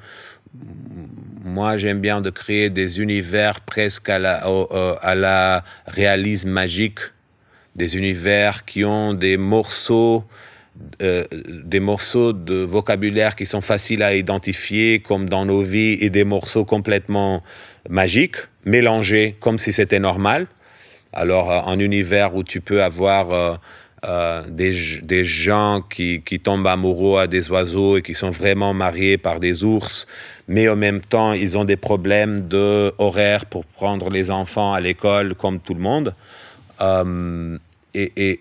moi 1.45 1.77
j'aime 1.77 2.01
bien 2.01 2.21
de 2.21 2.31
créer 2.31 2.71
des 2.71 3.01
univers 3.01 3.61
presque 3.61 4.09
à 4.09 4.19
la, 4.19 4.45
à 5.03 5.15
la 5.15 5.65
réalisme 5.87 6.49
magique, 6.49 7.01
des 7.75 7.97
univers 7.99 8.65
qui 8.65 8.85
ont 8.85 9.13
des 9.13 9.37
morceaux 9.37 10.25
euh, 11.03 11.25
des 11.65 11.81
morceaux 11.81 12.33
de 12.33 12.57
vocabulaire 12.57 13.37
qui 13.37 13.45
sont 13.45 13.61
faciles 13.61 14.03
à 14.03 14.15
identifier 14.15 15.01
comme 15.01 15.29
dans 15.29 15.45
nos 15.45 15.61
vies 15.61 15.99
et 16.01 16.09
des 16.09 16.25
morceaux 16.25 16.65
complètement 16.65 17.43
magiques, 17.89 18.37
mélangés 18.65 19.37
comme 19.41 19.59
si 19.59 19.73
c'était 19.73 19.99
normal. 19.99 20.47
Alors, 21.13 21.51
euh, 21.51 21.61
un 21.67 21.79
univers 21.79 22.35
où 22.35 22.43
tu 22.43 22.61
peux 22.61 22.83
avoir 22.83 23.59
euh, 24.05 24.43
des, 24.49 25.01
des, 25.03 25.25
gens 25.25 25.83
qui, 25.83 26.23
qui, 26.23 26.41
tombent 26.41 26.67
amoureux 26.67 27.21
à 27.21 27.27
des 27.27 27.51
oiseaux 27.51 27.99
et 27.99 28.03
qui 28.03 28.15
sont 28.15 28.31
vraiment 28.31 28.73
mariés 28.73 29.19
par 29.19 29.39
des 29.39 29.65
ours, 29.65 30.07
mais 30.49 30.69
en 30.69 30.77
même 30.77 31.01
temps, 31.01 31.33
ils 31.33 31.59
ont 31.59 31.65
des 31.65 31.77
problèmes 31.77 32.49
de 32.49 32.93
horaire 32.99 33.47
pour 33.47 33.65
prendre 33.67 34.09
les 34.09 34.31
enfants 34.31 34.73
à 34.73 34.81
l'école 34.81 35.35
comme 35.35 35.61
tout 35.61 35.75
le 35.75 35.81
monde. 35.81 36.15
et, 37.95 38.41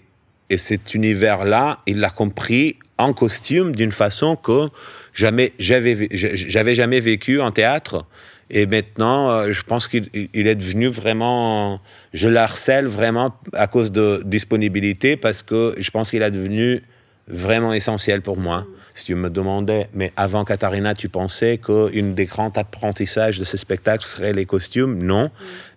et 0.50 0.58
cet 0.58 0.94
univers-là, 0.94 1.80
il 1.88 2.00
l'a 2.00 2.10
compris 2.10 2.78
en 2.98 3.14
costume 3.14 3.76
d'une 3.76 3.92
façon 3.92 4.36
que 4.36 4.68
jamais 5.14 5.54
j'avais 5.60 6.76
jamais 6.76 7.00
vécu 7.00 7.42
en 7.42 7.52
théâtre. 7.52 8.06
Et 8.52 8.68
maintenant, 8.68 9.32
euh, 9.32 9.54
je 9.54 9.64
pense 9.64 9.88
qu'il 9.88 10.10
est 10.14 10.56
devenu 10.56 10.88
vraiment, 10.88 11.82
je 12.14 12.28
l'harcèle 12.28 12.86
vraiment 12.86 13.36
à 13.54 13.66
cause 13.66 13.92
de 13.92 14.22
disponibilité 14.24 15.18
parce 15.18 15.42
que 15.42 15.74
je 15.80 15.90
pense 15.90 16.12
qu'il 16.12 16.22
est 16.22 16.32
devenu 16.32 16.84
vraiment 17.28 17.74
essentiel 17.74 18.22
pour 18.22 18.38
moi. 18.38 18.68
Si 18.98 19.04
tu 19.04 19.16
me 19.16 19.30
demandais, 19.30 19.90
mais 19.94 20.14
avant 20.16 20.46
Katharina, 20.46 20.96
tu 20.96 21.10
pensais 21.10 21.58
qu'une 21.58 22.16
des 22.16 22.26
grands 22.26 22.54
apprentissages 22.56 23.38
de 23.38 23.44
ce 23.44 23.58
spectacle 23.58 24.06
serait 24.06 24.32
les 24.32 24.46
costumes? 24.46 25.04
Non, 25.04 25.32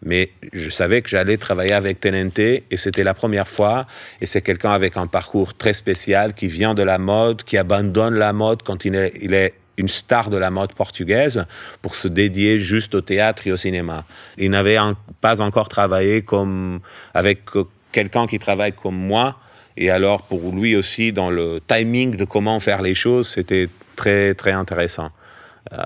mais 0.05 0.31
je 0.53 0.71
savais 0.71 1.03
que 1.03 1.09
j'allais 1.09 1.37
travailler 1.37 1.73
avec 1.73 1.99
Tenente 1.99 2.39
et 2.39 2.65
c'était 2.77 3.03
la 3.03 3.15
première 3.15 3.49
fois. 3.49 3.87
Et 4.21 4.27
c'est 4.27 4.41
quelqu'un 4.41 4.71
avec 4.71 4.97
un 4.97 5.09
parcours 5.09 5.55
très 5.55 5.73
spécial 5.73 6.33
qui 6.33 6.47
vient 6.47 6.75
de 6.75 6.85
la 6.85 6.99
mode, 6.99 7.43
qui 7.43 7.59
abandonne 7.59 8.15
la 8.15 8.33
mode 8.33 8.63
quand 8.63 8.85
il 8.85 8.95
est, 8.95 9.13
il 9.21 9.35
est 9.35 9.55
une 9.79 9.89
star 9.89 10.31
de 10.31 10.37
la 10.37 10.53
mode 10.53 10.73
portugaise 10.75 11.45
pour 11.83 11.97
se 11.97 12.07
dédier 12.07 12.61
juste 12.61 12.95
au 12.95 13.01
théâtre 13.01 13.49
et 13.49 13.53
au 13.53 13.57
cinéma. 13.57 14.05
Il 14.37 14.53
n'avait 14.53 14.79
pas 15.21 15.43
encore 15.43 15.69
travaillé 15.69 16.23
comme 16.23 16.79
avec 17.15 17.41
quelqu'un 17.91 18.29
qui 18.29 18.39
travaille 18.39 18.75
comme 18.75 18.97
moi 18.97 19.39
et 19.81 19.91
alors, 19.91 20.23
pour 20.23 20.51
lui 20.51 20.75
aussi, 20.75 21.13
dans 21.13 21.31
le 21.31 21.61
timing 21.65 22.17
de 22.17 22.25
comment 22.25 22.59
faire 22.59 22.83
les 22.83 22.97
choses, 22.97 23.29
c'était 23.29 23.69
très, 23.95 24.35
très 24.35 24.51
intéressant. 24.51 25.11
Euh, 25.73 25.79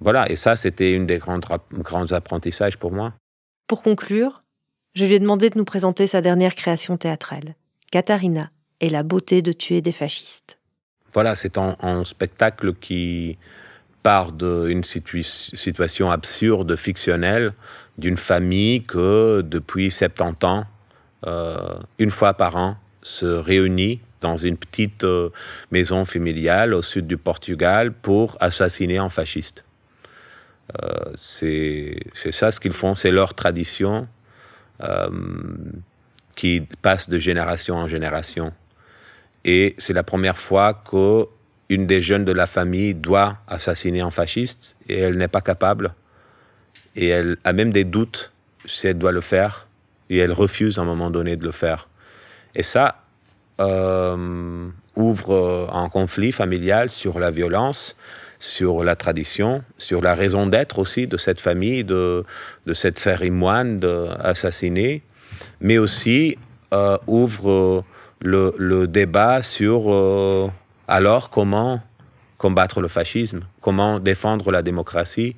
voilà, 0.00 0.28
et 0.28 0.34
ça, 0.34 0.56
c'était 0.56 0.92
une 0.92 1.06
des 1.06 1.18
grandes, 1.18 1.44
grands 1.72 2.10
apprentissages 2.10 2.76
pour 2.76 2.90
moi. 2.90 3.12
Pour 3.68 3.82
conclure, 3.82 4.42
je 4.96 5.04
lui 5.04 5.14
ai 5.14 5.20
demandé 5.20 5.50
de 5.50 5.56
nous 5.56 5.64
présenter 5.64 6.08
sa 6.08 6.20
dernière 6.20 6.56
création 6.56 6.96
théâtrale, 6.96 7.54
Katharina 7.92 8.50
et 8.80 8.90
la 8.90 9.04
beauté 9.04 9.40
de 9.40 9.52
tuer 9.52 9.82
des 9.82 9.92
fascistes. 9.92 10.58
Voilà, 11.14 11.36
c'est 11.36 11.58
un, 11.58 12.04
spectacle 12.04 12.74
qui 12.74 13.38
part 14.02 14.32
d'une 14.32 14.82
situation 14.82 16.10
absurde, 16.10 16.74
fictionnelle, 16.74 17.54
d'une 17.98 18.16
famille 18.16 18.82
que 18.82 19.42
depuis 19.42 19.92
70 19.92 20.44
ans, 20.44 20.64
euh, 21.24 21.78
une 22.00 22.10
fois 22.10 22.34
par 22.34 22.56
an, 22.56 22.76
se 23.06 23.26
réunit 23.26 24.00
dans 24.20 24.36
une 24.36 24.56
petite 24.56 25.04
euh, 25.04 25.30
maison 25.70 26.04
familiale 26.04 26.74
au 26.74 26.82
sud 26.82 27.06
du 27.06 27.16
Portugal 27.16 27.92
pour 27.92 28.36
assassiner 28.40 28.98
un 28.98 29.08
fasciste. 29.08 29.64
Euh, 30.82 31.12
c'est 31.16 32.00
ça 32.32 32.50
ce 32.50 32.58
qu'ils 32.58 32.72
font, 32.72 32.96
c'est 32.96 33.12
leur 33.12 33.34
tradition 33.34 34.08
euh, 34.82 35.08
qui 36.34 36.62
passe 36.82 37.08
de 37.08 37.20
génération 37.20 37.76
en 37.76 37.86
génération. 37.86 38.52
Et 39.44 39.76
c'est 39.78 39.92
la 39.92 40.02
première 40.02 40.38
fois 40.38 40.74
qu'une 40.74 41.86
des 41.86 42.02
jeunes 42.02 42.24
de 42.24 42.32
la 42.32 42.46
famille 42.46 42.94
doit 42.94 43.38
assassiner 43.46 44.00
un 44.00 44.10
fasciste 44.10 44.74
et 44.88 44.98
elle 44.98 45.16
n'est 45.16 45.28
pas 45.28 45.42
capable. 45.42 45.94
Et 46.96 47.06
elle 47.08 47.36
a 47.44 47.52
même 47.52 47.72
des 47.72 47.84
doutes 47.84 48.32
si 48.64 48.88
elle 48.88 48.98
doit 48.98 49.12
le 49.12 49.20
faire. 49.20 49.68
Et 50.10 50.18
elle 50.18 50.32
refuse 50.32 50.78
à 50.78 50.82
un 50.82 50.84
moment 50.84 51.10
donné 51.10 51.36
de 51.36 51.44
le 51.44 51.52
faire. 51.52 51.88
Et 52.56 52.62
ça 52.62 53.02
euh, 53.60 54.68
ouvre 54.96 55.70
un 55.72 55.88
conflit 55.90 56.32
familial 56.32 56.88
sur 56.88 57.18
la 57.18 57.30
violence, 57.30 57.96
sur 58.38 58.82
la 58.82 58.96
tradition, 58.96 59.62
sur 59.76 60.00
la 60.00 60.14
raison 60.14 60.46
d'être 60.46 60.78
aussi 60.78 61.06
de 61.06 61.18
cette 61.18 61.40
famille, 61.40 61.84
de, 61.84 62.24
cette 62.72 62.98
cérémonie 62.98 63.80
assassinée, 64.20 65.02
mais 65.60 65.76
aussi 65.76 66.38
euh, 66.72 66.96
ouvre 67.06 67.84
le, 68.20 68.86
débat 68.86 69.42
sur 69.42 69.92
euh, 69.92 70.48
alors 70.88 71.28
comment 71.28 71.82
combattre 72.38 72.80
le 72.80 72.88
fascisme, 72.88 73.40
comment 73.60 74.00
défendre 74.00 74.50
la 74.50 74.62
démocratie, 74.62 75.36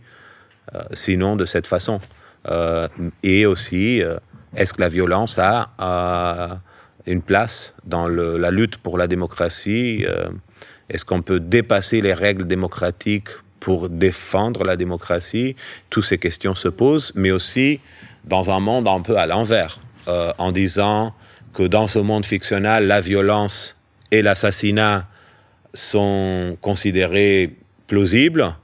sinon 0.92 1.34
de 1.36 1.44
cette 1.46 1.66
façon. 1.66 2.00
et 3.22 3.46
aussi, 3.46 4.02
est-ce 4.54 4.72
que 4.72 4.80
la 4.80 4.88
violence 4.88 5.38
a 5.38 6.60
une 7.08 7.22
place 7.22 7.74
dans 7.84 8.06
la 8.06 8.50
lutte 8.50 8.76
pour 8.78 8.98
la 8.98 9.06
démocratie. 9.06 10.04
Euh, 10.06 10.28
Est-ce 10.88 11.04
qu'on 11.04 11.22
peut 11.22 11.40
dépasser 11.40 12.00
les 12.00 12.14
règles 12.14 12.46
démocratiques 12.46 13.28
pour 13.60 13.88
défendre 13.88 14.64
la 14.64 14.76
démocratie? 14.76 15.56
Toutes 15.90 16.04
ces 16.04 16.18
questions 16.18 16.54
se 16.54 16.68
posent, 16.68 17.12
mais 17.14 17.30
aussi 17.30 17.80
dans 18.24 18.50
un 18.50 18.60
monde 18.60 18.86
un 18.88 19.00
peu 19.00 19.16
à 19.16 19.26
l'envers, 19.26 19.80
euh, 20.06 20.32
en 20.38 20.52
disant 20.52 21.14
que 21.54 21.62
dans 21.62 21.86
ce 21.86 21.98
monde 21.98 22.24
fictionnel, 22.26 22.86
la 22.86 23.00
violence 23.00 23.76
et 24.10 24.22
l'assassinat 24.22 25.06
sont 25.74 26.56
considérés 26.60 27.56
plausibles, 27.86 28.54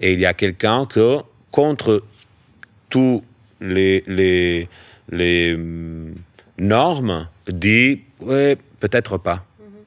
et 0.00 0.12
il 0.12 0.20
y 0.20 0.26
a 0.26 0.34
quelqu'un 0.34 0.86
que, 0.86 1.18
contre 1.50 2.02
tous 2.90 3.24
les, 3.60 4.04
les, 4.06 4.68
les 5.10 5.56
normes, 6.58 7.28
dit, 7.48 8.02
peut-être 8.18 9.18
pas. 9.18 9.44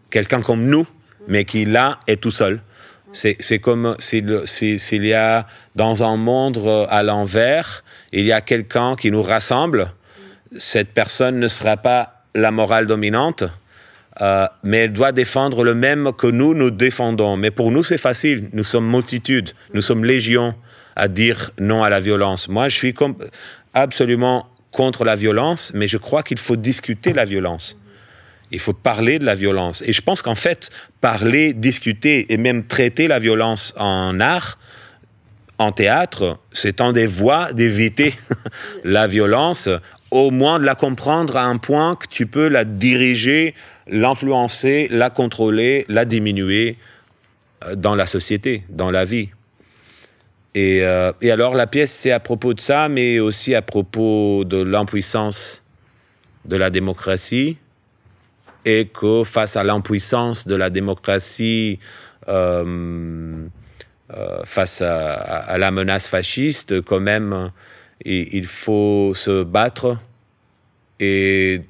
Quelqu'un 0.10 0.41
comme 0.41 0.65
nous, 0.65 0.88
mais 1.27 1.45
qui 1.45 1.65
là 1.65 1.99
est 2.07 2.21
tout 2.21 2.31
seul. 2.31 2.62
C'est 3.13 3.60
comme 3.60 3.95
s'il 3.99 5.05
y 5.05 5.13
a 5.13 5.47
dans 5.75 6.03
un 6.03 6.15
monde 6.15 6.57
euh, 6.57 6.86
à 6.89 7.03
l'envers, 7.03 7.84
il 8.13 8.23
y 8.23 8.31
a 8.31 8.39
quelqu'un 8.39 8.95
qui 8.95 9.12
nous 9.12 9.21
rassemble. 9.21 9.91
Cette 10.57 10.93
personne 10.93 11.38
ne 11.39 11.49
sera 11.49 11.75
pas 11.75 12.23
la 12.36 12.51
morale 12.51 12.88
dominante, 12.88 13.43
euh, 14.21 14.47
mais 14.63 14.77
elle 14.79 14.93
doit 14.93 15.12
défendre 15.12 15.65
le 15.65 15.75
même 15.75 16.12
que 16.17 16.27
nous, 16.27 16.53
nous 16.53 16.71
défendons. 16.71 17.36
Mais 17.36 17.51
pour 17.51 17.71
nous, 17.71 17.84
c'est 17.84 17.97
facile. 17.97 18.49
Nous 18.53 18.63
sommes 18.63 18.89
multitudes, 18.89 19.51
nous 19.73 19.81
sommes 19.81 20.05
légions 20.05 20.55
à 20.95 21.10
dire 21.10 21.51
non 21.60 21.84
à 21.84 21.89
la 21.89 21.99
violence. 21.99 22.47
Moi, 22.47 22.69
je 22.69 22.77
suis 22.77 22.95
absolument 23.73 24.47
contre 24.71 25.03
la 25.03 25.15
violence, 25.15 25.71
mais 25.73 25.88
je 25.88 25.97
crois 25.97 26.23
qu'il 26.23 26.39
faut 26.39 26.55
discuter 26.55 27.13
la 27.13 27.25
violence. 27.25 27.77
Il 28.51 28.60
faut 28.60 28.73
parler 28.73 29.19
de 29.19 29.25
la 29.25 29.36
violence. 29.36 29.81
Et 29.86 29.93
je 29.93 30.01
pense 30.01 30.21
qu'en 30.21 30.36
fait, 30.36 30.71
parler, 30.99 31.53
discuter 31.53 32.34
et 32.34 32.38
même 32.38 32.65
traiter 32.65 33.07
la 33.07 33.19
violence 33.19 33.73
en 33.77 34.19
art, 34.19 34.57
en 35.57 35.71
théâtre, 35.71 36.39
c'est 36.53 36.81
un 36.81 36.91
des 36.91 37.07
voies 37.07 37.53
d'éviter 37.53 38.15
la 38.84 39.07
violence, 39.07 39.69
au 40.10 40.31
moins 40.31 40.60
de 40.60 40.65
la 40.65 40.75
comprendre 40.75 41.38
à 41.38 41.43
un 41.43 41.57
point 41.57 41.95
que 41.95 42.07
tu 42.07 42.25
peux 42.25 42.47
la 42.47 42.65
diriger, 42.65 43.53
l'influencer, 43.88 44.88
la 44.89 45.10
contrôler, 45.10 45.86
la 45.88 46.05
diminuer 46.05 46.77
euh, 47.63 47.75
dans 47.75 47.95
la 47.95 48.07
société, 48.07 48.63
dans 48.69 48.91
la 48.91 49.05
vie. 49.05 49.29
Et, 50.54 50.84
euh, 50.84 51.14
et 51.22 51.32
alors 51.32 51.54
la 51.54 51.68
pièce, 51.68 51.92
c'est 51.92 52.12
à 52.12 52.20
propos 52.20 52.54
de 52.54 52.60
ça, 52.60 52.90
mais 52.90 53.20
aussi 53.20 53.56
à 53.56 53.62
propos 53.62 54.44
de 54.46 54.62
l'impuissance 54.62 55.64
de 56.46 56.56
la 56.56 56.70
démocratie, 56.70 57.58
et 58.66 58.88
que 58.88 59.24
face 59.24 59.56
à 59.56 59.64
l'impuissance 59.64 60.48
de 60.48 60.56
la 60.56 60.70
démocratie, 60.70 61.80
euh, 62.28 63.48
euh, 64.14 64.42
face 64.44 64.82
à, 64.82 65.58
la 65.58 65.72
menace 65.72 66.08
fasciste, 66.08 66.82
quand 66.82 67.00
même, 67.00 67.52
il, 68.04 68.46
faut 68.46 69.14
se 69.16 69.44
battre 69.44 69.98
et 71.00 71.62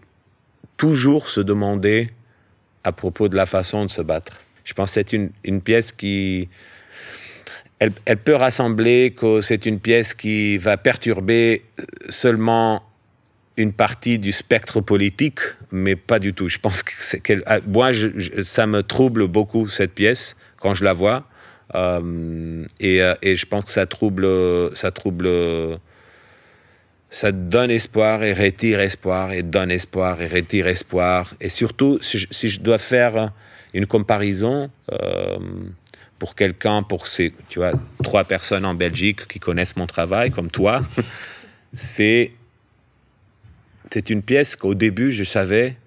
toujours 0.77 1.29
se 1.29 1.41
demander 1.41 2.09
à 2.83 2.91
propos 2.91 3.29
de 3.29 3.35
la 3.35 3.45
façon 3.45 3.85
de 3.85 3.91
se 3.91 4.01
battre. 4.01 4.41
Je 4.63 4.73
pense 4.73 4.89
que 4.89 4.93
c'est 4.95 5.13
une, 5.13 5.61
pièce 5.61 5.91
qui... 5.91 6.49
Elle, 7.81 8.17
peut 8.17 8.35
rassembler 8.35 9.15
que 9.17 9.41
c'est 9.41 9.65
une 9.65 9.79
pièce 9.79 10.13
qui 10.13 10.59
va 10.59 10.77
perturber 10.77 11.63
seulement 12.09 12.83
une 13.57 13.73
partie 13.73 14.19
du 14.19 14.31
spectre 14.31 14.81
politique, 14.81 15.39
mais 15.71 15.95
pas 15.95 16.19
du 16.19 16.35
tout. 16.35 16.47
Je 16.47 16.59
pense 16.59 16.83
que 16.83 17.43
ah, 17.47 17.57
moi, 17.67 17.89
ça 18.43 18.67
me 18.67 18.83
trouble 18.83 19.27
beaucoup 19.27 19.67
cette 19.67 19.93
pièce 19.93 20.35
quand 20.57 20.75
je 20.75 20.83
la 20.83 20.93
vois, 20.93 21.25
euh, 21.73 22.65
et, 22.79 23.01
euh, 23.01 23.15
et, 23.23 23.35
je 23.35 23.47
pense 23.47 23.65
que 23.65 23.71
ça 23.71 23.87
trouble, 23.87 24.27
ça 24.75 24.91
trouble, 24.91 25.27
ça 27.09 27.31
donne 27.31 27.71
espoir 27.71 28.23
et 28.23 28.33
retire 28.33 28.79
espoir 28.79 29.31
et 29.31 29.41
donne 29.41 29.71
espoir 29.71 30.21
et 30.21 30.27
retire 30.27 30.67
espoir. 30.67 31.33
Et 31.41 31.49
surtout, 31.49 31.97
si 32.01 32.49
je, 32.49 32.59
dois 32.59 32.77
faire 32.77 33.31
une 33.73 33.87
comparaison 33.87 34.69
euh, 34.91 35.39
pour 36.21 36.35
quelqu'un, 36.35 36.83
pour 36.83 37.07
ces, 37.07 37.33
tu 37.49 37.57
vois, 37.57 37.71
trois 38.03 38.25
personnes 38.25 38.63
en 38.63 38.75
Belgique 38.75 39.27
qui 39.27 39.39
connaissent 39.39 39.75
mon 39.75 39.87
travail, 39.87 40.29
comme 40.29 40.51
toi, 40.51 40.83
c'est 41.73 42.33
c'est 43.89 44.11
une 44.11 44.21
pièce 44.21 44.55
qu'au 44.55 44.75
début, 44.75 45.11
je 45.11 45.23
savais, 45.23 45.77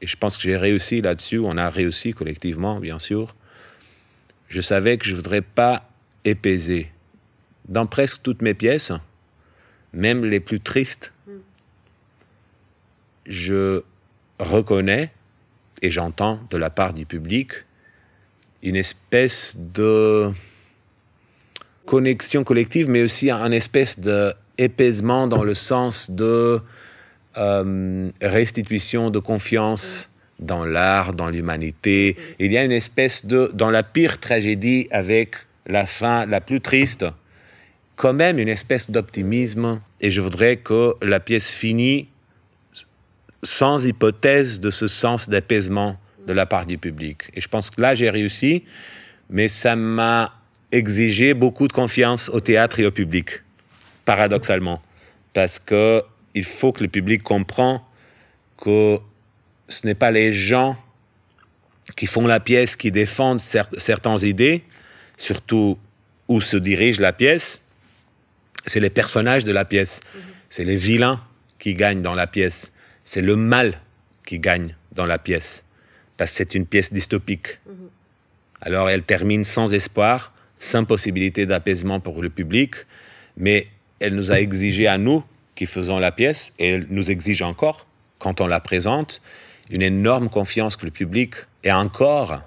et 0.00 0.06
je 0.06 0.16
pense 0.16 0.36
que 0.36 0.44
j'ai 0.44 0.56
réussi 0.56 1.00
là-dessus, 1.00 1.40
on 1.40 1.56
a 1.56 1.68
réussi 1.68 2.12
collectivement, 2.12 2.78
bien 2.78 3.00
sûr. 3.00 3.34
Je 4.48 4.60
savais 4.60 4.98
que 4.98 5.04
je 5.04 5.10
ne 5.10 5.16
voudrais 5.16 5.40
pas 5.40 5.90
épaiser. 6.24 6.92
Dans 7.68 7.86
presque 7.86 8.22
toutes 8.22 8.40
mes 8.40 8.54
pièces, 8.54 8.92
même 9.92 10.24
les 10.24 10.38
plus 10.38 10.60
tristes, 10.60 11.12
je 13.26 13.82
reconnais 14.38 15.10
et 15.82 15.90
j'entends 15.90 16.38
de 16.50 16.56
la 16.56 16.70
part 16.70 16.94
du 16.94 17.04
public 17.04 17.64
une 18.62 18.76
espèce 18.76 19.56
de 19.56 20.30
connexion 21.86 22.44
collective, 22.44 22.88
mais 22.88 23.02
aussi 23.02 23.30
un 23.30 23.50
espèce 23.50 23.98
d'épaisement 23.98 25.26
dans 25.26 25.42
le 25.42 25.54
sens 25.54 26.10
de 26.10 26.60
euh, 27.36 28.10
restitution 28.20 29.10
de 29.10 29.18
confiance 29.18 30.10
dans 30.38 30.64
l'art, 30.64 31.14
dans 31.14 31.30
l'humanité. 31.30 32.16
Il 32.38 32.52
y 32.52 32.58
a 32.58 32.64
une 32.64 32.72
espèce 32.72 33.26
de, 33.26 33.50
dans 33.54 33.70
la 33.70 33.82
pire 33.82 34.18
tragédie 34.20 34.88
avec 34.90 35.36
la 35.66 35.86
fin 35.86 36.26
la 36.26 36.40
plus 36.40 36.60
triste, 36.60 37.06
quand 37.96 38.12
même 38.12 38.38
une 38.38 38.48
espèce 38.48 38.90
d'optimisme. 38.90 39.80
Et 40.00 40.10
je 40.10 40.20
voudrais 40.20 40.56
que 40.56 40.94
la 41.02 41.20
pièce 41.20 41.52
finisse 41.52 42.06
sans 43.42 43.84
hypothèse 43.84 44.60
de 44.60 44.70
ce 44.70 44.86
sens 44.86 45.28
d'apaisement 45.28 45.96
de 46.26 46.32
la 46.32 46.46
part 46.46 46.66
du 46.66 46.78
public. 46.78 47.30
Et 47.34 47.40
je 47.40 47.48
pense 47.48 47.70
que 47.70 47.80
là, 47.80 47.94
j'ai 47.94 48.10
réussi, 48.10 48.64
mais 49.30 49.48
ça 49.48 49.76
m'a 49.76 50.34
exigé 50.70 51.34
beaucoup 51.34 51.68
de 51.68 51.72
confiance 51.72 52.28
au 52.28 52.40
théâtre 52.40 52.80
et 52.80 52.86
au 52.86 52.90
public, 52.90 53.42
paradoxalement. 54.04 54.80
Parce 55.32 55.58
que 55.58 56.02
il 56.34 56.44
faut 56.44 56.72
que 56.72 56.82
le 56.82 56.88
public 56.88 57.22
comprenne 57.22 57.80
que 58.56 58.98
ce 59.68 59.86
n'est 59.86 59.94
pas 59.94 60.10
les 60.10 60.32
gens 60.32 60.76
qui 61.96 62.06
font 62.06 62.26
la 62.26 62.40
pièce 62.40 62.76
qui 62.76 62.90
défendent 62.90 63.40
certaines 63.40 64.24
idées, 64.24 64.62
surtout 65.16 65.78
où 66.28 66.40
se 66.40 66.56
dirige 66.56 67.00
la 67.00 67.12
pièce, 67.12 67.60
c'est 68.66 68.80
les 68.80 68.90
personnages 68.90 69.44
de 69.44 69.52
la 69.52 69.64
pièce, 69.64 70.00
mhm. 70.14 70.20
c'est 70.48 70.64
les 70.64 70.76
vilains 70.76 71.20
qui 71.58 71.74
gagnent 71.74 72.02
dans 72.02 72.14
la 72.14 72.26
pièce, 72.26 72.72
c'est 73.04 73.22
le 73.22 73.36
mal 73.36 73.80
qui 74.24 74.38
gagne 74.38 74.76
dans 74.92 75.06
la 75.06 75.18
pièce, 75.18 75.64
parce 76.16 76.30
que 76.30 76.36
c'est 76.38 76.54
une 76.54 76.66
pièce 76.66 76.92
dystopique. 76.92 77.58
Mhm. 77.66 77.88
Alors 78.60 78.90
elle 78.90 79.02
termine 79.02 79.44
sans 79.44 79.72
espoir, 79.74 80.32
sans 80.60 80.84
possibilité 80.84 81.46
d'apaisement 81.46 82.00
pour 82.00 82.22
le 82.22 82.30
public, 82.30 82.74
mais 83.36 83.66
elle 83.98 84.14
nous 84.14 84.30
a 84.30 84.40
exigé 84.40 84.86
à 84.86 84.98
nous 84.98 85.24
qui 85.54 85.66
faisons 85.66 85.98
la 85.98 86.12
pièce, 86.12 86.54
et 86.58 86.70
elle 86.70 86.86
nous 86.88 87.10
exige 87.10 87.42
encore, 87.42 87.86
quand 88.18 88.40
on 88.40 88.46
la 88.46 88.60
présente, 88.60 89.20
une 89.70 89.82
énorme 89.82 90.28
confiance 90.28 90.76
que 90.76 90.84
le 90.84 90.90
public 90.90 91.34
est 91.62 91.72
encore 91.72 92.42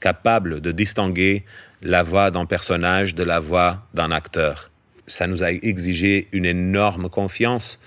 capable 0.00 0.60
de 0.60 0.72
distinguer 0.72 1.44
la 1.82 2.02
voix 2.02 2.30
d'un 2.30 2.46
personnage 2.46 3.14
de 3.14 3.22
la 3.22 3.40
voix 3.40 3.86
d'un 3.94 4.10
acteur. 4.10 4.70
Ça 5.06 5.26
nous 5.26 5.42
a 5.42 5.52
exigé 5.52 6.28
une 6.32 6.44
énorme 6.44 7.08
confiance 7.08 7.80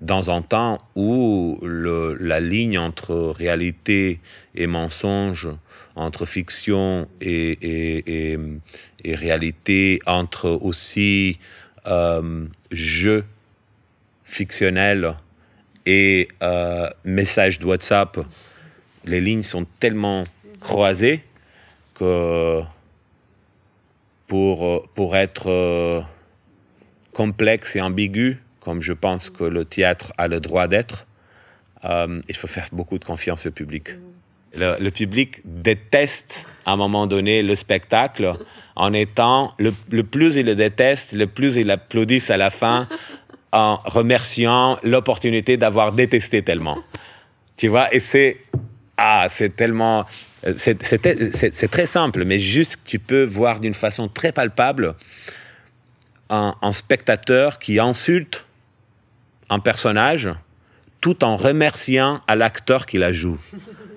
dans 0.00 0.30
un 0.30 0.42
temps 0.42 0.78
où 0.94 1.58
la 1.62 2.40
ligne 2.40 2.78
entre 2.78 3.14
réalité 3.14 4.20
et 4.54 4.66
mensonge, 4.66 5.48
entre 5.96 6.26
fiction 6.26 7.08
et, 7.20 8.38
réalité, 9.04 10.00
entre 10.06 10.50
aussi 10.50 11.38
euh, 11.86 12.46
jeu 12.70 13.24
fictionnel 14.24 15.14
et 15.86 16.28
euh, 16.42 16.88
message 17.04 17.58
de 17.58 17.64
WhatsApp, 17.64 18.18
les 19.04 19.20
lignes 19.20 19.42
sont 19.42 19.66
tellement 19.80 20.24
croisées 20.60 21.22
que 21.94 22.60
pour, 24.26 24.88
pour 24.94 25.16
être 25.16 25.48
euh, 25.48 26.02
complexe 27.12 27.74
et 27.74 27.80
ambigu, 27.80 28.38
comme 28.68 28.82
je 28.82 28.92
pense 28.92 29.30
que 29.30 29.44
le 29.44 29.64
théâtre 29.64 30.12
a 30.18 30.28
le 30.28 30.40
droit 30.40 30.68
d'être, 30.68 31.06
euh, 31.86 32.20
il 32.28 32.36
faut 32.36 32.46
faire 32.46 32.68
beaucoup 32.70 32.98
de 32.98 33.04
confiance 33.06 33.46
au 33.46 33.50
public. 33.50 33.96
Le, 34.54 34.90
public 34.90 35.40
déteste 35.46 36.44
à 36.66 36.72
un 36.72 36.76
moment 36.76 37.06
donné 37.06 37.42
le 37.42 37.54
spectacle 37.54 38.34
en 38.76 38.92
étant, 38.92 39.54
le, 39.58 39.72
le 39.90 40.02
plus 40.04 40.36
il 40.36 40.44
le 40.44 40.54
déteste, 40.54 41.14
le 41.14 41.26
plus 41.26 41.56
il 41.56 41.70
applaudisse 41.70 42.28
à 42.28 42.36
la 42.36 42.50
fin 42.50 42.88
en 43.52 43.76
remerciant 43.86 44.78
l'opportunité 44.82 45.56
d'avoir 45.56 45.92
détesté 45.92 46.42
tellement. 46.42 46.76
Tu 47.56 47.68
vois, 47.68 47.94
et 47.94 48.00
c'est 48.00 48.36
ah, 48.98 49.28
c'est 49.30 49.56
tellement 49.56 50.04
c'est 50.58 51.70
très 51.70 51.86
simple, 51.86 52.26
mais 52.26 52.38
juste 52.38 52.80
tu 52.84 52.98
peux 52.98 53.24
voir 53.24 53.60
d'une 53.60 53.72
façon 53.72 54.08
très 54.08 54.32
palpable 54.32 54.94
un, 56.30 56.72
spectateur 56.72 57.58
qui 57.58 57.78
insulte 57.78 58.44
un 59.50 59.58
personnage 59.58 60.30
tout 61.00 61.24
en 61.24 61.36
remerciant 61.36 62.20
à 62.26 62.36
l'acteur 62.36 62.86
qui 62.86 62.98
la 62.98 63.12
joue. 63.12 63.38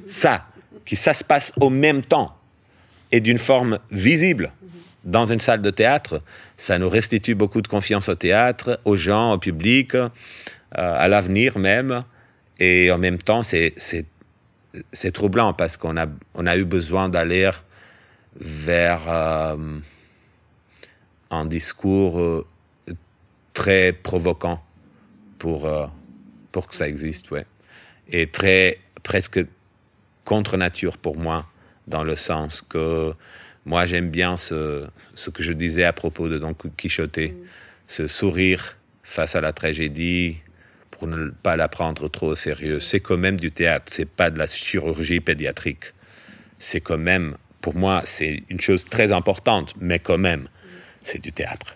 Ça, 0.06 0.46
qui 0.86 0.96
ça 0.96 1.14
se 1.14 1.24
passe 1.24 1.54
au 1.60 1.70
même 1.70 2.04
temps 2.04 2.36
et 3.12 3.20
d'une 3.20 3.38
forme 3.38 3.80
visible 3.92 4.52
dans 5.04 5.26
une 5.26 5.40
salle 5.40 5.62
de 5.62 5.72
théâtre, 5.72 6.20
ça 6.58 6.78
nous 6.78 6.90
restitue 6.90 7.36
beaucoup 7.36 7.62
de 7.62 7.68
confiance 7.68 8.08
au 8.08 8.16
théâtre, 8.16 8.80
aux 8.86 8.96
gens, 8.96 9.34
au 9.34 9.38
public, 9.40 9.96
euh, 9.96 10.08
à 10.74 11.08
l'avenir 11.08 11.58
même. 11.58 12.04
Et 12.60 12.92
en 12.92 13.00
même 13.00 13.18
temps, 13.18 13.42
c'est 13.42 13.74
troublant 15.12 15.54
parce 15.54 15.76
qu'on 15.76 15.98
a, 15.98 16.06
on 16.36 16.46
a 16.46 16.56
eu 16.56 16.66
besoin 16.66 17.10
d'aller 17.10 17.50
vers 18.40 19.02
euh, 19.08 19.80
un 21.32 21.46
discours 21.46 22.20
euh, 22.20 22.46
très 23.54 23.92
provoquant 23.94 24.64
pour, 25.42 25.68
pour 26.52 26.68
que 26.68 26.76
ça 26.76 26.88
existe, 26.88 27.32
ouais. 27.32 27.48
Et 28.12 28.28
très, 28.28 28.78
presque 29.02 29.40
contre 30.24 30.56
nature 30.56 31.00
pour 31.00 31.18
moi, 31.18 31.48
dans 31.88 32.04
le 32.04 32.16
sens 32.16 32.62
que 32.62 33.14
moi, 33.66 33.88
j'aime 33.88 34.12
bien 34.12 34.38
ce, 34.38 34.86
ce, 35.16 35.32
que 35.32 35.42
je 35.42 35.52
disais 35.54 35.84
à 35.84 35.94
propos 35.94 36.30
de 36.30 36.38
Don 36.38 36.54
Quichotte, 36.78 37.18
mm. 37.18 37.34
ce 37.88 38.06
sourire 38.06 38.78
face 39.04 39.36
à 39.36 39.42
la 39.42 39.52
tragédie 39.52 40.38
pour 40.92 41.08
ne 41.08 41.32
pas 41.32 41.56
la 41.56 41.68
prendre 41.68 42.08
trop 42.08 42.28
au 42.28 42.36
sérieux. 42.36 42.80
C'est 42.80 43.00
quand 43.00 43.18
même 43.18 43.40
du 43.40 43.52
théâtre, 43.52 43.86
c'est 43.90 44.10
pas 44.10 44.30
de 44.30 44.38
la 44.38 44.46
chirurgie 44.46 45.22
pédiatrique. 45.22 45.94
C'est 46.60 46.82
quand 46.82 47.00
même, 47.00 47.36
pour 47.62 47.76
moi, 47.76 48.04
c'est 48.06 48.44
une 48.50 48.62
chose 48.62 48.86
très 48.86 49.12
importante, 49.12 49.74
mais 49.80 49.98
quand 49.98 50.20
même, 50.20 50.48
c'est 51.02 51.20
du 51.20 51.32
théâtre. 51.32 51.76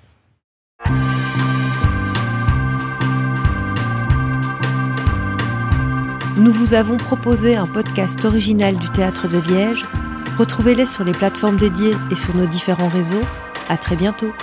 Nous 6.37 6.51
vous 6.51 6.73
avons 6.73 6.97
proposé 6.97 7.55
un 7.55 7.65
podcast 7.65 8.25
original 8.25 8.75
du 8.75 8.89
Théâtre 8.89 9.29
de 9.29 9.37
Liège 9.37 9.85
Retrouvez-les 10.37 10.85
sur 10.85 11.05
les 11.05 11.13
plateformes 11.13 11.55
dédiées 11.55 11.93
et 12.11 12.15
sur 12.15 12.35
nos 12.35 12.45
différents 12.45 12.89
réseaux. 12.89 13.21
À 13.69 13.77
très 13.77 13.95
bientôt. 13.95 14.33